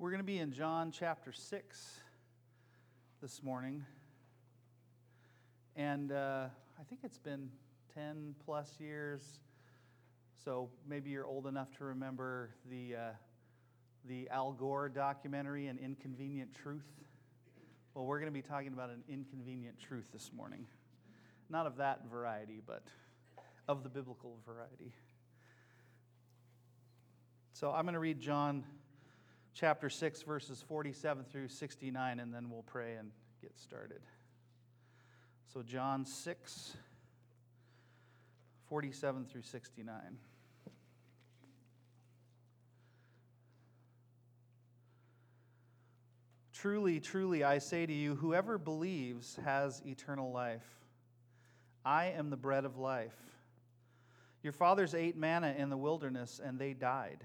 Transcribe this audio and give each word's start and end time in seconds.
We're 0.00 0.10
going 0.10 0.20
to 0.20 0.24
be 0.24 0.38
in 0.38 0.52
John 0.52 0.92
chapter 0.92 1.32
6 1.32 2.00
this 3.20 3.42
morning. 3.42 3.84
And 5.74 6.12
uh, 6.12 6.46
I 6.78 6.84
think 6.88 7.00
it's 7.02 7.18
been 7.18 7.50
10 7.96 8.36
plus 8.44 8.70
years. 8.78 9.40
So 10.44 10.70
maybe 10.88 11.10
you're 11.10 11.26
old 11.26 11.48
enough 11.48 11.76
to 11.78 11.84
remember 11.84 12.50
the, 12.70 12.94
uh, 12.94 13.00
the 14.04 14.28
Al 14.30 14.52
Gore 14.52 14.88
documentary, 14.88 15.66
An 15.66 15.78
Inconvenient 15.78 16.54
Truth. 16.54 16.86
Well, 17.92 18.06
we're 18.06 18.20
going 18.20 18.32
to 18.32 18.40
be 18.40 18.40
talking 18.40 18.72
about 18.72 18.90
an 18.90 19.02
inconvenient 19.08 19.80
truth 19.80 20.12
this 20.12 20.30
morning. 20.32 20.64
Not 21.50 21.66
of 21.66 21.78
that 21.78 22.08
variety, 22.08 22.62
but 22.64 22.84
of 23.66 23.82
the 23.82 23.88
biblical 23.88 24.38
variety. 24.46 24.92
So 27.52 27.72
I'm 27.72 27.82
going 27.82 27.94
to 27.94 27.98
read 27.98 28.20
John 28.20 28.62
chapter 29.58 29.90
6, 29.90 30.22
verses 30.22 30.62
47 30.68 31.24
through 31.24 31.48
69, 31.48 32.20
and 32.20 32.32
then 32.32 32.48
we'll 32.48 32.62
pray 32.62 32.94
and 32.94 33.10
get 33.42 33.58
started. 33.58 34.00
So, 35.52 35.62
John 35.62 36.04
6, 36.04 36.76
47 38.68 39.26
through 39.26 39.42
69. 39.42 39.94
Truly, 46.52 47.00
truly, 47.00 47.42
I 47.42 47.58
say 47.58 47.84
to 47.84 47.92
you, 47.92 48.14
whoever 48.14 48.58
believes 48.58 49.38
has 49.44 49.82
eternal 49.84 50.30
life. 50.30 50.66
I 51.84 52.06
am 52.06 52.30
the 52.30 52.36
bread 52.36 52.64
of 52.64 52.76
life. 52.76 53.16
Your 54.44 54.52
fathers 54.52 54.94
ate 54.94 55.16
manna 55.16 55.52
in 55.58 55.68
the 55.68 55.76
wilderness, 55.76 56.40
and 56.44 56.60
they 56.60 56.74
died. 56.74 57.24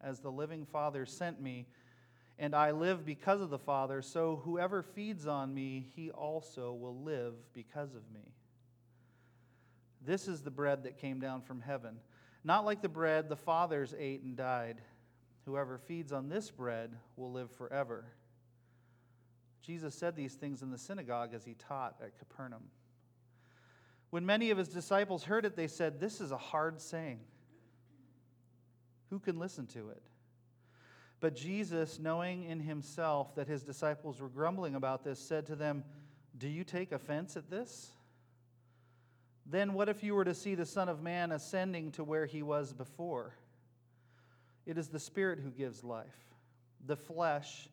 as 0.00 0.20
the 0.20 0.30
living 0.30 0.64
Father 0.64 1.06
sent 1.06 1.40
me, 1.40 1.66
and 2.38 2.54
I 2.54 2.70
live 2.70 3.04
because 3.04 3.40
of 3.40 3.50
the 3.50 3.58
Father, 3.58 4.00
so 4.00 4.40
whoever 4.44 4.82
feeds 4.82 5.26
on 5.26 5.52
me, 5.52 5.88
he 5.96 6.10
also 6.10 6.72
will 6.72 7.02
live 7.02 7.34
because 7.52 7.94
of 7.94 8.02
me. 8.12 8.32
This 10.04 10.28
is 10.28 10.42
the 10.42 10.50
bread 10.50 10.84
that 10.84 10.98
came 10.98 11.18
down 11.18 11.42
from 11.42 11.60
heaven, 11.60 11.96
not 12.44 12.64
like 12.64 12.80
the 12.80 12.88
bread 12.88 13.28
the 13.28 13.36
fathers 13.36 13.94
ate 13.98 14.22
and 14.22 14.36
died. 14.36 14.80
Whoever 15.44 15.78
feeds 15.78 16.12
on 16.12 16.28
this 16.28 16.50
bread 16.50 16.94
will 17.16 17.32
live 17.32 17.50
forever. 17.50 18.04
Jesus 19.62 19.94
said 19.94 20.14
these 20.14 20.34
things 20.34 20.62
in 20.62 20.70
the 20.70 20.78
synagogue 20.78 21.34
as 21.34 21.44
he 21.44 21.54
taught 21.54 21.96
at 22.02 22.18
Capernaum. 22.18 22.64
When 24.10 24.24
many 24.24 24.50
of 24.50 24.58
his 24.58 24.68
disciples 24.68 25.24
heard 25.24 25.44
it, 25.44 25.56
they 25.56 25.66
said, 25.66 26.00
This 26.00 26.20
is 26.20 26.30
a 26.30 26.38
hard 26.38 26.80
saying. 26.80 27.20
Who 29.10 29.18
can 29.18 29.38
listen 29.38 29.66
to 29.68 29.90
it? 29.90 30.02
But 31.20 31.34
Jesus, 31.34 31.98
knowing 31.98 32.44
in 32.44 32.60
himself 32.60 33.34
that 33.34 33.48
his 33.48 33.62
disciples 33.62 34.20
were 34.20 34.28
grumbling 34.28 34.74
about 34.74 35.02
this, 35.02 35.18
said 35.18 35.46
to 35.46 35.56
them, 35.56 35.84
Do 36.36 36.48
you 36.48 36.62
take 36.64 36.92
offense 36.92 37.36
at 37.36 37.50
this? 37.50 37.90
Then 39.44 39.72
what 39.72 39.88
if 39.88 40.04
you 40.04 40.14
were 40.14 40.24
to 40.24 40.34
see 40.34 40.54
the 40.54 40.66
Son 40.66 40.88
of 40.88 41.02
Man 41.02 41.32
ascending 41.32 41.92
to 41.92 42.04
where 42.04 42.26
he 42.26 42.42
was 42.42 42.72
before? 42.72 43.34
It 44.66 44.76
is 44.76 44.88
the 44.88 45.00
Spirit 45.00 45.40
who 45.40 45.50
gives 45.50 45.82
life. 45.82 46.34
The 46.86 46.96
flesh 46.96 47.68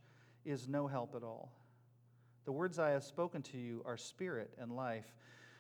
is 0.46 0.68
no 0.68 0.88
help 0.88 1.14
at 1.16 1.24
all. 1.24 1.52
The 2.46 2.52
words 2.52 2.80
I 2.80 2.92
have 2.92 3.04
spoken 3.04 3.42
to 3.44 3.58
you 3.58 3.82
are 3.86 3.98
spirit 3.98 4.54
and 4.60 4.72
life. 4.72 5.06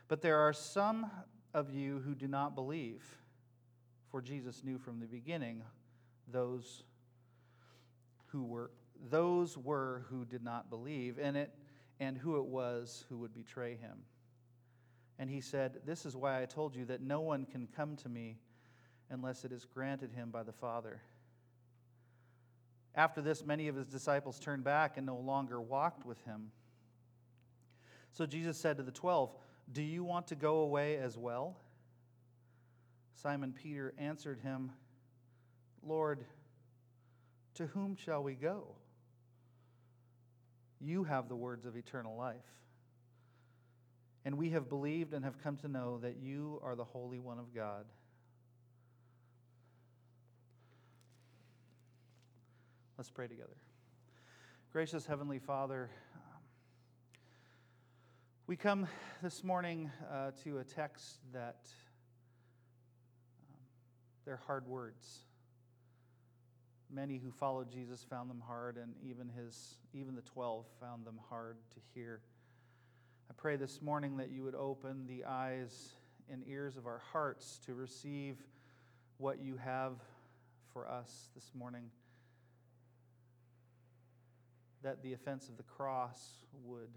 But 0.07 0.21
there 0.21 0.39
are 0.39 0.53
some 0.53 1.09
of 1.53 1.73
you 1.73 2.01
who 2.05 2.15
do 2.15 2.27
not 2.27 2.55
believe. 2.55 3.03
For 4.15 4.21
Jesus 4.21 4.63
knew 4.63 4.77
from 4.77 5.01
the 5.01 5.07
beginning 5.07 5.61
those 6.31 6.83
who 8.27 8.45
were 8.45 8.71
those 9.09 9.57
were 9.57 10.05
who 10.09 10.23
did 10.23 10.41
not 10.41 10.69
believe 10.69 11.19
in 11.19 11.35
it 11.35 11.53
and 11.99 12.17
who 12.17 12.37
it 12.37 12.45
was 12.45 13.03
who 13.09 13.17
would 13.17 13.33
betray 13.33 13.75
him. 13.75 13.97
And 15.19 15.29
he 15.29 15.41
said, 15.41 15.81
This 15.85 16.05
is 16.05 16.15
why 16.15 16.41
I 16.41 16.45
told 16.45 16.77
you 16.77 16.85
that 16.85 17.01
no 17.01 17.19
one 17.19 17.45
can 17.45 17.67
come 17.75 17.97
to 17.97 18.07
me 18.07 18.37
unless 19.09 19.43
it 19.43 19.51
is 19.51 19.65
granted 19.65 20.13
him 20.13 20.29
by 20.29 20.43
the 20.43 20.53
Father. 20.53 21.01
After 22.95 23.21
this, 23.21 23.43
many 23.43 23.67
of 23.67 23.75
his 23.75 23.87
disciples 23.87 24.39
turned 24.39 24.63
back 24.63 24.95
and 24.95 25.05
no 25.05 25.17
longer 25.17 25.59
walked 25.59 26.05
with 26.05 26.23
him. 26.23 26.51
So 28.13 28.25
Jesus 28.25 28.57
said 28.57 28.77
to 28.77 28.83
the 28.83 28.93
twelve, 28.93 29.35
Do 29.73 29.83
you 29.83 30.05
want 30.05 30.27
to 30.27 30.35
go 30.35 30.59
away 30.59 30.99
as 30.99 31.17
well? 31.17 31.57
Simon 33.15 33.53
Peter 33.53 33.93
answered 33.97 34.39
him, 34.39 34.71
Lord, 35.81 36.25
to 37.55 37.67
whom 37.67 37.95
shall 37.95 38.21
we 38.23 38.35
go? 38.35 38.75
You 40.81 41.05
have 41.05 41.29
the 41.29 41.35
words 41.35 41.65
of 41.65 41.75
eternal 41.75 42.15
life. 42.17 42.35
And 44.25 44.37
we 44.37 44.49
have 44.51 44.67
believed 44.69 45.13
and 45.13 45.23
have 45.23 45.41
come 45.41 45.55
to 45.57 45.67
know 45.67 45.99
that 45.99 46.17
you 46.17 46.59
are 46.63 46.75
the 46.75 46.83
Holy 46.83 47.19
One 47.19 47.39
of 47.39 47.53
God. 47.53 47.85
Let's 52.97 53.09
pray 53.09 53.27
together. 53.27 53.55
Gracious 54.71 55.05
Heavenly 55.05 55.39
Father, 55.39 55.89
we 58.47 58.55
come 58.55 58.87
this 59.21 59.43
morning 59.43 59.91
uh, 60.11 60.31
to 60.43 60.59
a 60.59 60.63
text 60.63 61.19
that 61.33 61.67
they're 64.25 64.41
hard 64.47 64.67
words. 64.67 65.19
Many 66.91 67.17
who 67.17 67.31
followed 67.31 67.71
Jesus 67.71 68.05
found 68.09 68.29
them 68.29 68.41
hard, 68.45 68.77
and 68.77 68.93
even, 69.03 69.29
his, 69.29 69.75
even 69.93 70.15
the 70.15 70.21
12 70.21 70.65
found 70.79 71.05
them 71.05 71.19
hard 71.29 71.57
to 71.71 71.79
hear. 71.93 72.21
I 73.29 73.33
pray 73.37 73.55
this 73.55 73.81
morning 73.81 74.17
that 74.17 74.31
you 74.31 74.43
would 74.43 74.55
open 74.55 75.05
the 75.07 75.25
eyes 75.25 75.89
and 76.31 76.43
ears 76.47 76.77
of 76.77 76.85
our 76.85 77.01
hearts 77.11 77.59
to 77.65 77.73
receive 77.73 78.37
what 79.17 79.39
you 79.39 79.57
have 79.57 79.93
for 80.73 80.87
us 80.87 81.29
this 81.35 81.51
morning. 81.53 81.89
That 84.83 85.01
the 85.01 85.13
offense 85.13 85.49
of 85.49 85.57
the 85.57 85.63
cross 85.63 86.19
would 86.63 86.89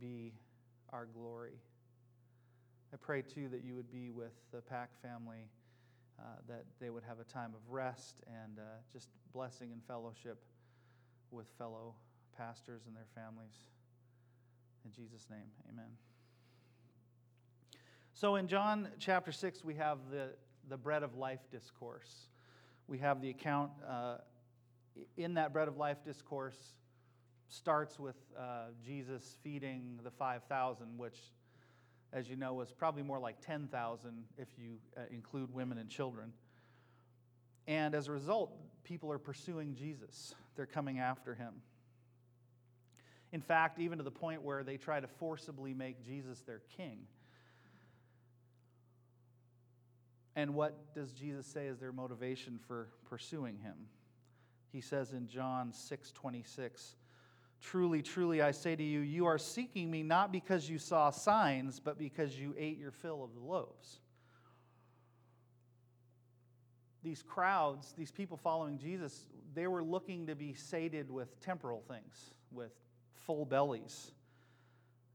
be 0.00 0.32
our 0.92 1.06
glory. 1.06 1.58
I 2.92 2.96
pray 2.96 3.22
too 3.22 3.48
that 3.48 3.64
you 3.64 3.74
would 3.74 3.90
be 3.90 4.10
with 4.10 4.32
the 4.52 4.60
Pack 4.60 4.90
family 5.02 5.48
uh, 6.20 6.24
that 6.48 6.64
they 6.80 6.90
would 6.90 7.02
have 7.02 7.18
a 7.18 7.24
time 7.24 7.52
of 7.54 7.72
rest 7.72 8.16
and 8.26 8.58
uh, 8.58 8.62
just 8.92 9.08
blessing 9.32 9.72
and 9.72 9.82
fellowship 9.84 10.42
with 11.30 11.46
fellow 11.58 11.94
pastors 12.36 12.82
and 12.86 12.94
their 12.94 13.06
families. 13.14 13.54
In 14.84 14.92
Jesus' 14.92 15.26
name, 15.30 15.48
amen. 15.72 15.90
So 18.12 18.36
in 18.36 18.48
John 18.48 18.88
chapter 18.98 19.32
6, 19.32 19.64
we 19.64 19.74
have 19.76 19.98
the, 20.10 20.30
the 20.68 20.76
bread 20.76 21.02
of 21.02 21.16
life 21.16 21.40
discourse. 21.50 22.28
We 22.86 22.98
have 22.98 23.22
the 23.22 23.30
account 23.30 23.70
uh, 23.88 24.18
in 25.16 25.34
that 25.34 25.52
bread 25.52 25.68
of 25.68 25.76
life 25.76 26.04
discourse 26.04 26.74
starts 27.48 27.98
with 27.98 28.16
uh, 28.38 28.66
Jesus 28.84 29.36
feeding 29.42 29.98
the 30.04 30.10
5,000, 30.10 30.86
which 30.96 31.18
as 32.12 32.28
you 32.28 32.36
know, 32.36 32.54
was 32.54 32.72
probably 32.72 33.02
more 33.02 33.18
like 33.18 33.40
10,000 33.44 34.24
if 34.36 34.48
you 34.58 34.78
uh, 34.96 35.02
include 35.10 35.52
women 35.52 35.78
and 35.78 35.88
children. 35.88 36.32
And 37.66 37.94
as 37.94 38.08
a 38.08 38.12
result, 38.12 38.52
people 38.84 39.12
are 39.12 39.18
pursuing 39.18 39.74
Jesus, 39.74 40.34
they're 40.56 40.66
coming 40.66 40.98
after 40.98 41.34
him. 41.34 41.54
In 43.32 43.40
fact, 43.40 43.78
even 43.78 43.98
to 43.98 44.04
the 44.04 44.10
point 44.10 44.42
where 44.42 44.64
they 44.64 44.76
try 44.76 44.98
to 44.98 45.06
forcibly 45.06 45.72
make 45.72 46.04
Jesus 46.04 46.40
their 46.40 46.62
king. 46.76 47.06
And 50.34 50.54
what 50.54 50.94
does 50.94 51.12
Jesus 51.12 51.46
say 51.46 51.66
is 51.66 51.78
their 51.78 51.92
motivation 51.92 52.58
for 52.66 52.88
pursuing 53.08 53.58
him? 53.58 53.74
He 54.72 54.80
says 54.80 55.12
in 55.12 55.28
John 55.28 55.72
6 55.72 56.12
26, 56.12 56.96
Truly, 57.60 58.00
truly, 58.02 58.40
I 58.40 58.52
say 58.52 58.74
to 58.74 58.82
you, 58.82 59.00
you 59.00 59.26
are 59.26 59.38
seeking 59.38 59.90
me 59.90 60.02
not 60.02 60.32
because 60.32 60.68
you 60.68 60.78
saw 60.78 61.10
signs, 61.10 61.78
but 61.78 61.98
because 61.98 62.38
you 62.38 62.54
ate 62.56 62.78
your 62.78 62.90
fill 62.90 63.22
of 63.22 63.34
the 63.34 63.40
loaves. 63.40 64.00
These 67.02 67.22
crowds, 67.22 67.94
these 67.96 68.10
people 68.10 68.36
following 68.36 68.78
Jesus, 68.78 69.26
they 69.54 69.66
were 69.66 69.82
looking 69.82 70.26
to 70.26 70.34
be 70.34 70.54
sated 70.54 71.10
with 71.10 71.38
temporal 71.40 71.82
things, 71.86 72.32
with 72.50 72.72
full 73.12 73.44
bellies, 73.44 74.12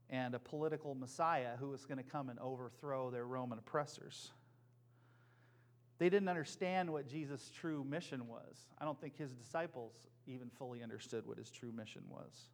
and 0.08 0.34
a 0.34 0.38
political 0.38 0.94
Messiah 0.94 1.56
who 1.58 1.70
was 1.70 1.84
going 1.84 1.98
to 1.98 2.04
come 2.04 2.28
and 2.28 2.38
overthrow 2.38 3.10
their 3.10 3.26
Roman 3.26 3.58
oppressors. 3.58 4.30
They 5.98 6.08
didn't 6.08 6.28
understand 6.28 6.92
what 6.92 7.08
Jesus' 7.08 7.50
true 7.54 7.84
mission 7.84 8.28
was. 8.28 8.68
I 8.80 8.84
don't 8.84 9.00
think 9.00 9.16
his 9.16 9.32
disciples 9.32 9.94
even 10.26 10.50
fully 10.50 10.82
understood 10.82 11.26
what 11.26 11.38
his 11.38 11.50
true 11.50 11.72
mission 11.72 12.02
was. 12.08 12.48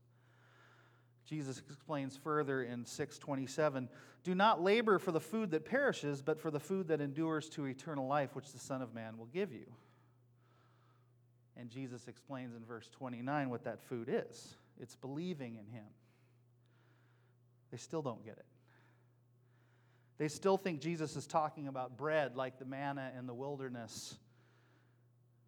Jesus 1.25 1.59
explains 1.59 2.17
further 2.17 2.63
in 2.63 2.85
627 2.85 3.89
Do 4.25 4.35
not 4.35 4.63
labor 4.63 4.99
for 4.99 5.13
the 5.13 5.21
food 5.21 5.51
that 5.53 5.65
perishes, 5.65 6.21
but 6.21 6.41
for 6.41 6.51
the 6.51 6.61
food 6.61 6.89
that 6.89 7.01
endures 7.01 7.49
to 7.51 7.67
eternal 7.67 8.07
life, 8.07 8.35
which 8.35 8.53
the 8.53 8.59
Son 8.59 8.83
of 8.83 8.95
Man 8.95 9.17
will 9.19 9.27
give 9.27 9.53
you. 9.53 9.67
And 11.57 11.71
Jesus 11.71 12.09
explains 12.09 12.55
in 12.55 12.65
verse 12.65 12.89
29 12.93 13.51
what 13.51 13.65
that 13.65 13.81
food 13.81 14.09
is 14.11 14.55
it's 14.81 14.97
believing 14.97 15.57
in 15.57 15.67
him. 15.67 15.87
They 17.71 17.77
still 17.77 18.03
don't 18.03 18.25
get 18.25 18.37
it. 18.37 18.47
They 20.19 20.29
still 20.29 20.57
think 20.57 20.81
Jesus 20.81 21.17
is 21.17 21.27
talking 21.27 21.69
about 21.69 21.97
bread 21.97 22.37
like 22.37 22.59
the 22.59 22.65
manna 22.65 23.13
in 23.19 23.27
the 23.27 23.35
wilderness 23.35 24.17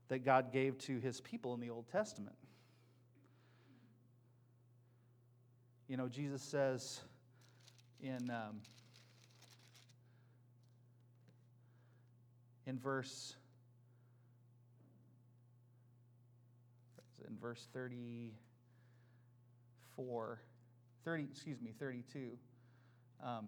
that 0.09 0.25
God 0.25 0.53
gave 0.53 0.79
to 0.79 0.99
his 0.99 1.21
people 1.21 1.55
in 1.55 1.61
the 1.61 1.71
Old 1.71 1.87
Testament. 1.89 2.35
You 5.89 5.97
know, 5.97 6.09
Jesus 6.09 6.43
says 6.43 7.01
in, 8.01 8.31
um, 8.31 8.61
in 12.67 12.79
verse 12.79 13.37
in 17.27 17.39
verse 17.39 17.67
34 17.73 20.41
30 21.05 21.29
excuse 21.31 21.61
me 21.61 21.73
32 21.79 22.31
um, 23.23 23.47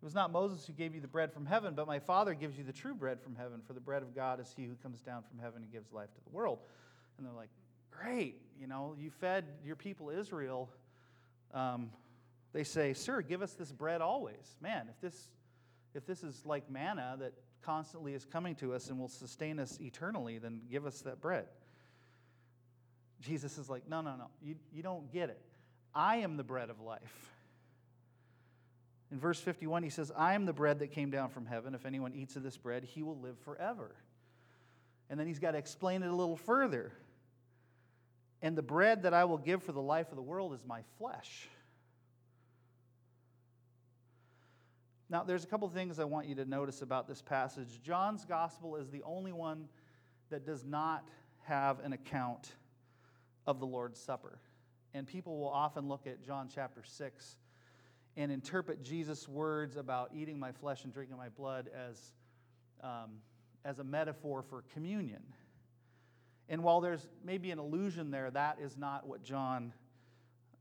it 0.00 0.04
was 0.04 0.14
not 0.14 0.32
Moses 0.32 0.66
who 0.66 0.72
gave 0.72 0.94
you 0.94 1.00
the 1.02 1.08
bread 1.08 1.30
from 1.30 1.44
heaven, 1.44 1.74
but 1.74 1.86
my 1.86 1.98
Father 1.98 2.32
gives 2.32 2.56
you 2.56 2.64
the 2.64 2.72
true 2.72 2.94
bread 2.94 3.20
from 3.20 3.36
heaven, 3.36 3.60
for 3.66 3.74
the 3.74 3.80
bread 3.80 4.00
of 4.00 4.14
God 4.14 4.40
is 4.40 4.50
he 4.56 4.64
who 4.64 4.74
comes 4.76 5.02
down 5.02 5.22
from 5.28 5.38
heaven 5.38 5.62
and 5.62 5.70
gives 5.70 5.92
life 5.92 6.12
to 6.14 6.24
the 6.24 6.30
world. 6.30 6.58
And 7.18 7.26
they're 7.26 7.34
like, 7.34 7.50
Great, 7.90 8.40
you 8.58 8.66
know, 8.66 8.94
you 8.98 9.10
fed 9.10 9.44
your 9.62 9.76
people 9.76 10.08
Israel. 10.08 10.70
Um, 11.52 11.90
they 12.54 12.64
say, 12.64 12.94
Sir, 12.94 13.20
give 13.20 13.42
us 13.42 13.52
this 13.52 13.72
bread 13.72 14.00
always. 14.00 14.56
Man, 14.62 14.86
if 14.88 14.98
this, 15.02 15.28
if 15.94 16.06
this 16.06 16.22
is 16.22 16.46
like 16.46 16.70
manna 16.70 17.16
that 17.20 17.34
constantly 17.60 18.14
is 18.14 18.24
coming 18.24 18.54
to 18.54 18.72
us 18.72 18.88
and 18.88 18.98
will 18.98 19.08
sustain 19.08 19.58
us 19.58 19.78
eternally, 19.82 20.38
then 20.38 20.62
give 20.70 20.86
us 20.86 21.02
that 21.02 21.20
bread. 21.20 21.44
Jesus 23.20 23.58
is 23.58 23.68
like, 23.68 23.86
No, 23.86 24.00
no, 24.00 24.16
no, 24.16 24.28
you, 24.40 24.54
you 24.72 24.82
don't 24.82 25.12
get 25.12 25.28
it. 25.28 25.42
I 25.94 26.18
am 26.18 26.38
the 26.38 26.44
bread 26.44 26.70
of 26.70 26.80
life. 26.80 27.30
In 29.12 29.18
verse 29.18 29.40
51, 29.40 29.82
he 29.82 29.90
says, 29.90 30.12
I 30.16 30.34
am 30.34 30.46
the 30.46 30.52
bread 30.52 30.78
that 30.78 30.92
came 30.92 31.10
down 31.10 31.30
from 31.30 31.46
heaven. 31.46 31.74
If 31.74 31.84
anyone 31.84 32.12
eats 32.14 32.36
of 32.36 32.42
this 32.42 32.56
bread, 32.56 32.84
he 32.84 33.02
will 33.02 33.18
live 33.18 33.38
forever. 33.40 33.96
And 35.08 35.18
then 35.18 35.26
he's 35.26 35.40
got 35.40 35.52
to 35.52 35.58
explain 35.58 36.02
it 36.02 36.08
a 36.08 36.14
little 36.14 36.36
further. 36.36 36.92
And 38.40 38.56
the 38.56 38.62
bread 38.62 39.02
that 39.02 39.12
I 39.12 39.24
will 39.24 39.38
give 39.38 39.62
for 39.62 39.72
the 39.72 39.82
life 39.82 40.10
of 40.10 40.16
the 40.16 40.22
world 40.22 40.54
is 40.54 40.60
my 40.64 40.82
flesh. 40.98 41.48
Now, 45.08 45.24
there's 45.24 45.42
a 45.42 45.48
couple 45.48 45.68
things 45.68 45.98
I 45.98 46.04
want 46.04 46.28
you 46.28 46.36
to 46.36 46.44
notice 46.44 46.82
about 46.82 47.08
this 47.08 47.20
passage. 47.20 47.80
John's 47.82 48.24
gospel 48.24 48.76
is 48.76 48.90
the 48.90 49.02
only 49.02 49.32
one 49.32 49.68
that 50.30 50.46
does 50.46 50.64
not 50.64 51.08
have 51.42 51.80
an 51.80 51.92
account 51.92 52.52
of 53.44 53.58
the 53.58 53.66
Lord's 53.66 53.98
Supper. 53.98 54.38
And 54.94 55.04
people 55.04 55.36
will 55.40 55.48
often 55.48 55.88
look 55.88 56.06
at 56.06 56.24
John 56.24 56.48
chapter 56.52 56.84
6 56.84 57.36
and 58.16 58.30
interpret 58.32 58.82
Jesus' 58.82 59.28
words 59.28 59.76
about 59.76 60.10
eating 60.14 60.38
my 60.38 60.52
flesh 60.52 60.84
and 60.84 60.92
drinking 60.92 61.16
my 61.16 61.28
blood 61.28 61.70
as, 61.74 62.12
um, 62.82 63.18
as 63.64 63.78
a 63.78 63.84
metaphor 63.84 64.42
for 64.42 64.64
communion. 64.72 65.22
And 66.48 66.62
while 66.62 66.80
there's 66.80 67.06
maybe 67.24 67.50
an 67.52 67.58
allusion 67.58 68.10
there, 68.10 68.30
that 68.32 68.58
is 68.60 68.76
not 68.76 69.06
what 69.06 69.22
John 69.22 69.72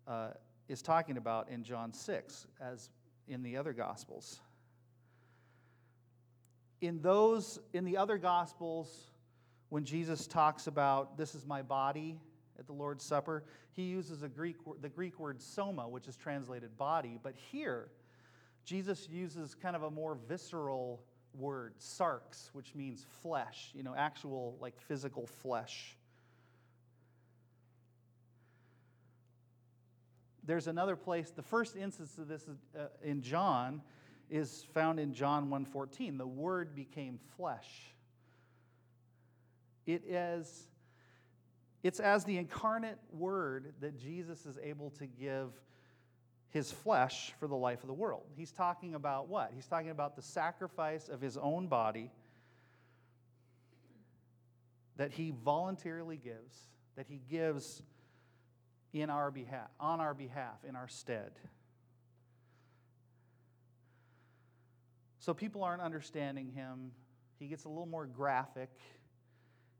uh, 0.07 0.29
is 0.67 0.81
talking 0.81 1.17
about 1.17 1.49
in 1.49 1.63
John 1.63 1.93
6, 1.93 2.47
as 2.61 2.89
in 3.27 3.41
the 3.41 3.57
other 3.57 3.73
Gospels. 3.73 4.39
In 6.81 7.01
those, 7.01 7.59
in 7.73 7.83
the 7.83 7.97
other 7.97 8.17
Gospels, 8.17 9.11
when 9.69 9.83
Jesus 9.83 10.27
talks 10.27 10.67
about 10.67 11.17
this 11.17 11.35
is 11.35 11.45
my 11.45 11.61
body 11.61 12.19
at 12.59 12.67
the 12.67 12.73
Lord's 12.73 13.03
Supper, 13.03 13.43
he 13.71 13.83
uses 13.83 14.21
a 14.21 14.27
Greek, 14.27 14.57
the 14.81 14.89
Greek 14.89 15.19
word 15.19 15.41
soma, 15.41 15.87
which 15.87 16.07
is 16.07 16.15
translated 16.15 16.77
body. 16.77 17.17
But 17.21 17.35
here, 17.35 17.89
Jesus 18.65 19.07
uses 19.09 19.55
kind 19.55 19.75
of 19.75 19.83
a 19.83 19.89
more 19.89 20.17
visceral 20.27 21.01
word, 21.33 21.73
sarx, 21.79 22.49
which 22.53 22.75
means 22.75 23.05
flesh, 23.21 23.71
you 23.73 23.83
know, 23.83 23.95
actual, 23.95 24.57
like 24.59 24.77
physical 24.77 25.25
flesh. 25.25 25.95
There's 30.43 30.67
another 30.67 30.95
place, 30.95 31.29
the 31.29 31.43
first 31.43 31.75
instance 31.75 32.17
of 32.17 32.27
this 32.27 32.45
uh, 32.77 32.87
in 33.03 33.21
John 33.21 33.81
is 34.29 34.65
found 34.73 34.99
in 34.99 35.13
John 35.13 35.49
1:14. 35.49 36.17
The 36.17 36.27
word 36.27 36.75
became 36.75 37.19
flesh. 37.37 37.93
It 39.85 40.03
is 40.07 40.67
it's 41.83 41.99
as 41.99 42.25
the 42.25 42.37
incarnate 42.37 42.97
word 43.11 43.73
that 43.79 43.97
Jesus 43.97 44.45
is 44.45 44.57
able 44.61 44.89
to 44.91 45.05
give 45.05 45.49
his 46.49 46.71
flesh 46.71 47.33
for 47.39 47.47
the 47.47 47.55
life 47.55 47.81
of 47.81 47.87
the 47.87 47.93
world. 47.93 48.23
He's 48.35 48.51
talking 48.51 48.95
about 48.95 49.29
what? 49.29 49.51
He's 49.55 49.67
talking 49.67 49.91
about 49.91 50.15
the 50.15 50.21
sacrifice 50.21 51.07
of 51.07 51.21
his 51.21 51.37
own 51.37 51.67
body 51.67 52.11
that 54.97 55.11
he 55.11 55.31
voluntarily 55.45 56.17
gives, 56.17 56.57
that 56.97 57.05
he 57.07 57.21
gives 57.29 57.81
in 58.91 59.09
our 59.09 59.31
behalf, 59.31 59.69
on 59.79 60.01
our 60.01 60.13
behalf, 60.13 60.57
in 60.67 60.75
our 60.75 60.87
stead. 60.87 61.31
So 65.19 65.33
people 65.33 65.63
aren't 65.63 65.81
understanding 65.81 66.49
him. 66.49 66.91
He 67.37 67.47
gets 67.47 67.65
a 67.65 67.69
little 67.69 67.85
more 67.85 68.05
graphic. 68.05 68.71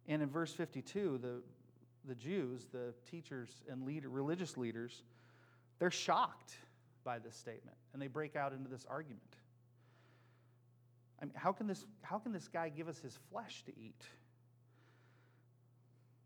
And 0.07 0.21
in 0.21 0.29
verse 0.29 0.53
52, 0.53 1.19
the 1.21 1.41
the 2.07 2.15
Jews, 2.15 2.67
the 2.71 2.93
teachers 3.09 3.49
and 3.69 3.85
leader, 3.85 4.09
religious 4.09 4.57
leaders, 4.57 5.03
they're 5.79 5.91
shocked 5.91 6.53
by 7.03 7.19
this 7.19 7.35
statement 7.35 7.77
and 7.93 8.01
they 8.01 8.07
break 8.07 8.35
out 8.35 8.53
into 8.53 8.69
this 8.69 8.85
argument. 8.89 9.21
I 11.21 11.25
mean, 11.25 11.33
how 11.35 11.51
can 11.51 11.67
this, 11.67 11.85
how 12.01 12.17
can 12.17 12.31
this 12.31 12.47
guy 12.47 12.69
give 12.69 12.87
us 12.87 12.99
his 12.99 13.17
flesh 13.31 13.63
to 13.65 13.71
eat? 13.77 14.05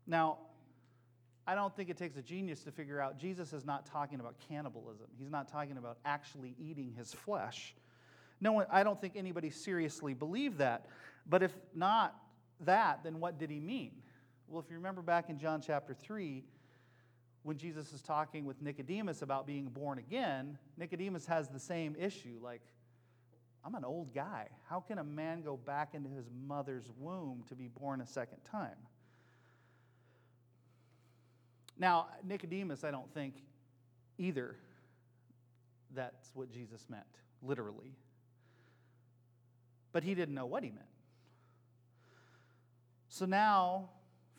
Now, 0.06 0.38
I 1.46 1.54
don't 1.54 1.74
think 1.76 1.90
it 1.90 1.96
takes 1.96 2.16
a 2.16 2.22
genius 2.22 2.62
to 2.64 2.70
figure 2.70 3.00
out 3.00 3.18
Jesus 3.18 3.52
is 3.52 3.64
not 3.64 3.86
talking 3.86 4.20
about 4.20 4.36
cannibalism. 4.48 5.06
He's 5.18 5.30
not 5.30 5.48
talking 5.48 5.76
about 5.76 5.98
actually 6.04 6.54
eating 6.58 6.92
his 6.96 7.12
flesh. 7.12 7.74
No 8.40 8.64
I 8.70 8.82
don't 8.82 9.00
think 9.00 9.14
anybody 9.16 9.50
seriously 9.50 10.14
believed 10.14 10.58
that. 10.58 10.86
But 11.26 11.42
if 11.42 11.52
not 11.74 12.14
that, 12.60 13.00
then 13.04 13.20
what 13.20 13.38
did 13.38 13.50
he 13.50 13.60
mean? 13.60 13.92
Well, 14.48 14.60
if 14.60 14.70
you 14.70 14.76
remember 14.76 15.02
back 15.02 15.30
in 15.30 15.38
John 15.38 15.60
chapter 15.60 15.94
3, 15.94 16.44
when 17.42 17.58
Jesus 17.58 17.92
is 17.92 18.00
talking 18.02 18.44
with 18.44 18.60
Nicodemus 18.62 19.22
about 19.22 19.46
being 19.46 19.66
born 19.66 19.98
again, 19.98 20.58
Nicodemus 20.76 21.26
has 21.26 21.48
the 21.48 21.58
same 21.58 21.96
issue. 21.98 22.38
Like, 22.42 22.62
I'm 23.64 23.74
an 23.74 23.84
old 23.84 24.14
guy. 24.14 24.48
How 24.68 24.80
can 24.80 24.98
a 24.98 25.04
man 25.04 25.42
go 25.42 25.56
back 25.56 25.94
into 25.94 26.10
his 26.10 26.26
mother's 26.46 26.90
womb 26.98 27.44
to 27.48 27.54
be 27.54 27.68
born 27.68 28.00
a 28.00 28.06
second 28.06 28.38
time? 28.50 28.76
Now, 31.78 32.06
Nicodemus, 32.22 32.84
I 32.84 32.90
don't 32.90 33.12
think 33.12 33.34
either 34.18 34.56
that's 35.94 36.30
what 36.34 36.50
Jesus 36.50 36.86
meant, 36.88 37.02
literally. 37.42 37.96
But 39.92 40.02
he 40.02 40.14
didn't 40.14 40.34
know 40.34 40.46
what 40.46 40.62
he 40.62 40.70
meant. 40.70 40.82
So 43.08 43.26
now 43.26 43.90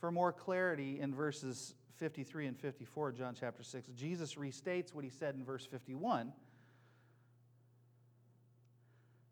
for 0.05 0.11
more 0.11 0.31
clarity 0.31 0.99
in 0.99 1.15
verses 1.15 1.73
53 1.95 2.45
and 2.45 2.59
54, 2.59 3.11
John 3.13 3.33
chapter 3.33 3.63
6, 3.63 3.87
Jesus 3.95 4.35
restates 4.35 4.93
what 4.93 5.03
he 5.03 5.09
said 5.09 5.33
in 5.33 5.43
verse 5.43 5.65
51. 5.65 6.31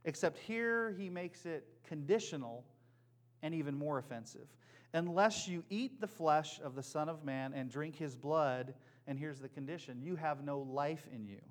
Except 0.04 0.40
here 0.40 0.96
he 0.98 1.12
makes 1.12 1.46
it 1.46 1.68
conditional 1.88 2.66
and 3.44 3.54
even 3.54 3.78
more 3.78 4.00
offensive. 4.00 4.48
Unless 4.96 5.48
you 5.48 5.64
eat 5.70 6.02
the 6.02 6.08
flesh 6.08 6.60
of 6.64 6.74
the 6.74 6.82
Son 6.82 7.08
of 7.08 7.24
Man 7.24 7.54
and 7.54 7.70
drink 7.70 7.96
his 7.96 8.16
blood, 8.16 8.74
and 9.06 9.20
here's 9.20 9.38
the 9.38 9.50
condition 9.50 10.02
you 10.02 10.16
have 10.16 10.44
no 10.44 10.58
life 10.58 11.08
in 11.14 11.28
you. 11.28 11.42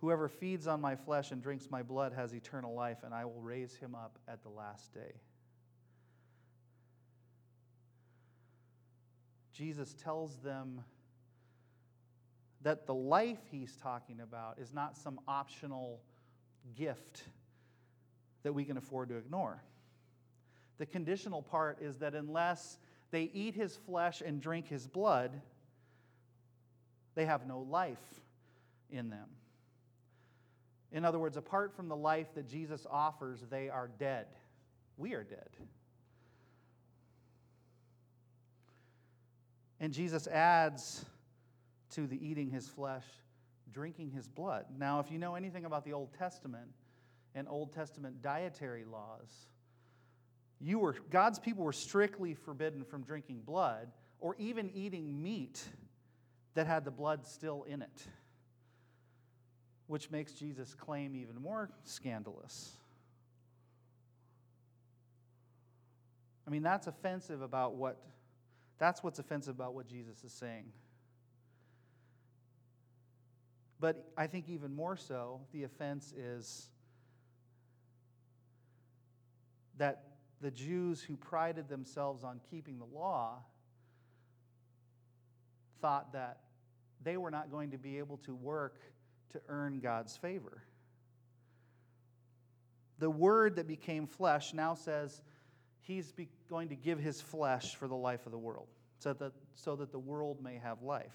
Whoever 0.00 0.28
feeds 0.28 0.66
on 0.66 0.80
my 0.80 0.96
flesh 0.96 1.30
and 1.30 1.40
drinks 1.40 1.70
my 1.70 1.84
blood 1.84 2.12
has 2.14 2.34
eternal 2.34 2.74
life, 2.74 2.98
and 3.04 3.14
I 3.14 3.26
will 3.26 3.40
raise 3.40 3.76
him 3.76 3.94
up 3.94 4.18
at 4.26 4.42
the 4.42 4.48
last 4.48 4.92
day. 4.92 5.20
Jesus 9.52 9.94
tells 9.94 10.36
them 10.38 10.82
that 12.62 12.86
the 12.86 12.94
life 12.94 13.40
he's 13.50 13.76
talking 13.76 14.20
about 14.20 14.58
is 14.58 14.72
not 14.72 14.96
some 14.96 15.20
optional 15.26 16.00
gift 16.76 17.24
that 18.42 18.52
we 18.52 18.64
can 18.64 18.76
afford 18.76 19.08
to 19.08 19.16
ignore. 19.16 19.62
The 20.78 20.86
conditional 20.86 21.42
part 21.42 21.78
is 21.80 21.98
that 21.98 22.14
unless 22.14 22.78
they 23.10 23.30
eat 23.34 23.54
his 23.54 23.76
flesh 23.76 24.22
and 24.24 24.40
drink 24.40 24.68
his 24.68 24.86
blood, 24.86 25.40
they 27.14 27.26
have 27.26 27.46
no 27.46 27.60
life 27.60 27.98
in 28.90 29.10
them. 29.10 29.28
In 30.92 31.04
other 31.04 31.18
words, 31.18 31.36
apart 31.36 31.74
from 31.74 31.88
the 31.88 31.96
life 31.96 32.34
that 32.34 32.48
Jesus 32.48 32.86
offers, 32.90 33.44
they 33.50 33.68
are 33.68 33.90
dead. 33.98 34.26
We 34.96 35.14
are 35.14 35.24
dead. 35.24 35.48
And 39.82 39.92
Jesus 39.92 40.28
adds 40.28 41.04
to 41.90 42.06
the 42.06 42.24
eating 42.24 42.48
his 42.50 42.68
flesh, 42.68 43.04
drinking 43.72 44.12
his 44.12 44.28
blood. 44.28 44.66
Now, 44.78 45.00
if 45.00 45.10
you 45.10 45.18
know 45.18 45.34
anything 45.34 45.64
about 45.64 45.84
the 45.84 45.92
Old 45.92 46.14
Testament 46.16 46.68
and 47.34 47.48
Old 47.48 47.72
Testament 47.74 48.22
dietary 48.22 48.84
laws, 48.84 49.48
you 50.60 50.78
were, 50.78 50.94
God's 51.10 51.40
people 51.40 51.64
were 51.64 51.72
strictly 51.72 52.32
forbidden 52.32 52.84
from 52.84 53.02
drinking 53.02 53.40
blood 53.40 53.88
or 54.20 54.36
even 54.38 54.70
eating 54.70 55.20
meat 55.20 55.60
that 56.54 56.68
had 56.68 56.84
the 56.84 56.92
blood 56.92 57.26
still 57.26 57.64
in 57.64 57.82
it, 57.82 58.06
which 59.88 60.12
makes 60.12 60.30
Jesus' 60.32 60.74
claim 60.74 61.16
even 61.16 61.42
more 61.42 61.70
scandalous. 61.82 62.70
I 66.46 66.50
mean, 66.50 66.62
that's 66.62 66.86
offensive 66.86 67.42
about 67.42 67.74
what, 67.74 68.00
that's 68.82 69.04
what's 69.04 69.20
offensive 69.20 69.54
about 69.54 69.74
what 69.74 69.86
Jesus 69.86 70.24
is 70.24 70.32
saying. 70.32 70.64
But 73.78 74.10
I 74.16 74.26
think 74.26 74.48
even 74.48 74.74
more 74.74 74.96
so, 74.96 75.42
the 75.52 75.62
offense 75.62 76.12
is 76.16 76.68
that 79.78 80.04
the 80.40 80.50
Jews 80.50 81.00
who 81.00 81.16
prided 81.16 81.68
themselves 81.68 82.24
on 82.24 82.40
keeping 82.50 82.80
the 82.80 82.84
law 82.84 83.44
thought 85.80 86.12
that 86.12 86.40
they 87.04 87.16
were 87.16 87.30
not 87.30 87.52
going 87.52 87.70
to 87.70 87.78
be 87.78 87.98
able 87.98 88.16
to 88.18 88.34
work 88.34 88.80
to 89.30 89.40
earn 89.48 89.78
God's 89.78 90.16
favor. 90.16 90.64
The 92.98 93.10
word 93.10 93.56
that 93.56 93.68
became 93.68 94.08
flesh 94.08 94.54
now 94.54 94.74
says 94.74 95.22
he's 95.82 96.12
going 96.48 96.68
to 96.68 96.76
give 96.76 96.98
his 96.98 97.20
flesh 97.20 97.74
for 97.74 97.88
the 97.88 97.94
life 97.94 98.26
of 98.26 98.32
the 98.32 98.38
world, 98.38 98.68
so 98.98 99.12
that, 99.12 99.32
so 99.54 99.76
that 99.76 99.92
the 99.92 99.98
world 99.98 100.42
may 100.42 100.56
have 100.62 100.82
life. 100.82 101.12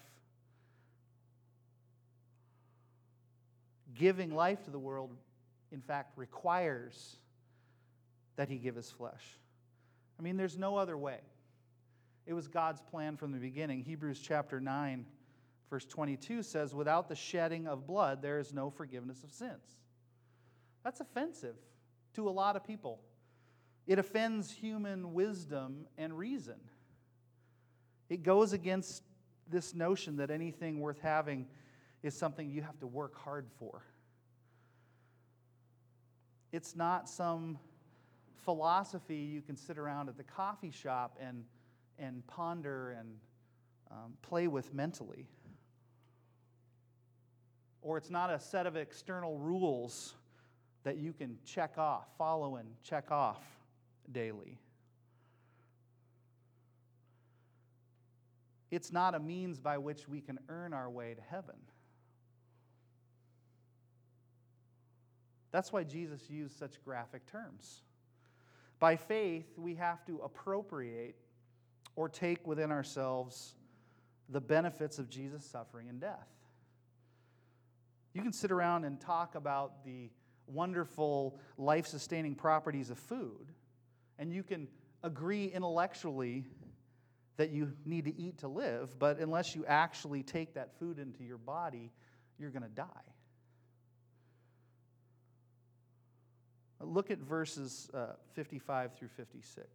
Giving 3.94 4.34
life 4.34 4.62
to 4.64 4.70
the 4.70 4.78
world, 4.78 5.14
in 5.72 5.80
fact, 5.80 6.16
requires 6.16 7.16
that 8.36 8.48
he 8.48 8.56
give 8.56 8.76
his 8.76 8.90
flesh. 8.90 9.24
I 10.18 10.22
mean, 10.22 10.36
there's 10.36 10.56
no 10.56 10.76
other 10.76 10.96
way. 10.96 11.18
It 12.26 12.34
was 12.34 12.46
God's 12.46 12.80
plan 12.82 13.16
from 13.16 13.32
the 13.32 13.38
beginning. 13.38 13.82
Hebrews 13.82 14.20
chapter 14.22 14.60
9, 14.60 15.06
verse 15.70 15.86
22 15.86 16.42
says, 16.42 16.74
Without 16.74 17.08
the 17.08 17.14
shedding 17.14 17.66
of 17.66 17.86
blood, 17.86 18.20
there 18.20 18.38
is 18.38 18.52
no 18.52 18.70
forgiveness 18.70 19.24
of 19.24 19.32
sins. 19.32 19.80
That's 20.84 21.00
offensive 21.00 21.56
to 22.14 22.28
a 22.28 22.30
lot 22.30 22.54
of 22.54 22.64
people. 22.64 23.00
It 23.88 23.98
offends 23.98 24.52
human 24.52 25.14
wisdom 25.14 25.86
and 25.96 26.16
reason. 26.16 26.60
It 28.10 28.22
goes 28.22 28.52
against 28.52 29.02
this 29.50 29.74
notion 29.74 30.18
that 30.18 30.30
anything 30.30 30.80
worth 30.80 31.00
having 31.00 31.46
is 32.02 32.14
something 32.14 32.50
you 32.50 32.60
have 32.60 32.78
to 32.80 32.86
work 32.86 33.16
hard 33.16 33.46
for. 33.58 33.82
It's 36.52 36.76
not 36.76 37.08
some 37.08 37.58
philosophy 38.44 39.16
you 39.16 39.40
can 39.40 39.56
sit 39.56 39.78
around 39.78 40.10
at 40.10 40.18
the 40.18 40.22
coffee 40.22 40.70
shop 40.70 41.16
and, 41.18 41.44
and 41.98 42.26
ponder 42.26 42.90
and 42.90 43.08
um, 43.90 44.12
play 44.20 44.48
with 44.48 44.74
mentally. 44.74 45.26
Or 47.80 47.96
it's 47.96 48.10
not 48.10 48.30
a 48.30 48.38
set 48.38 48.66
of 48.66 48.76
external 48.76 49.38
rules 49.38 50.14
that 50.84 50.98
you 50.98 51.14
can 51.14 51.38
check 51.46 51.78
off, 51.78 52.06
follow 52.18 52.56
and 52.56 52.68
check 52.82 53.10
off 53.10 53.57
daily. 54.12 54.58
It's 58.70 58.92
not 58.92 59.14
a 59.14 59.18
means 59.18 59.58
by 59.58 59.78
which 59.78 60.08
we 60.08 60.20
can 60.20 60.38
earn 60.48 60.74
our 60.74 60.90
way 60.90 61.14
to 61.14 61.22
heaven. 61.22 61.56
That's 65.50 65.72
why 65.72 65.84
Jesus 65.84 66.28
used 66.28 66.58
such 66.58 66.82
graphic 66.84 67.26
terms. 67.26 67.82
By 68.78 68.96
faith, 68.96 69.46
we 69.56 69.74
have 69.76 70.04
to 70.06 70.20
appropriate 70.22 71.16
or 71.96 72.08
take 72.08 72.46
within 72.46 72.70
ourselves 72.70 73.54
the 74.28 74.40
benefits 74.40 74.98
of 74.98 75.08
Jesus' 75.08 75.44
suffering 75.44 75.88
and 75.88 76.00
death. 76.00 76.28
You 78.12 78.22
can 78.22 78.32
sit 78.32 78.50
around 78.50 78.84
and 78.84 79.00
talk 79.00 79.34
about 79.34 79.84
the 79.84 80.10
wonderful 80.46 81.38
life 81.56 81.86
sustaining 81.86 82.34
properties 82.34 82.90
of 82.90 82.98
food, 82.98 83.52
and 84.18 84.32
you 84.32 84.42
can 84.42 84.68
agree 85.02 85.46
intellectually 85.46 86.44
that 87.36 87.50
you 87.50 87.72
need 87.84 88.04
to 88.04 88.20
eat 88.20 88.38
to 88.38 88.48
live, 88.48 88.98
but 88.98 89.20
unless 89.20 89.54
you 89.54 89.64
actually 89.66 90.22
take 90.22 90.54
that 90.54 90.78
food 90.78 90.98
into 90.98 91.22
your 91.22 91.38
body, 91.38 91.92
you're 92.38 92.50
going 92.50 92.64
to 92.64 92.68
die. 92.68 92.84
Look 96.80 97.10
at 97.10 97.18
verses 97.18 97.90
uh, 97.94 98.12
55 98.34 98.96
through 98.98 99.08
56. 99.16 99.66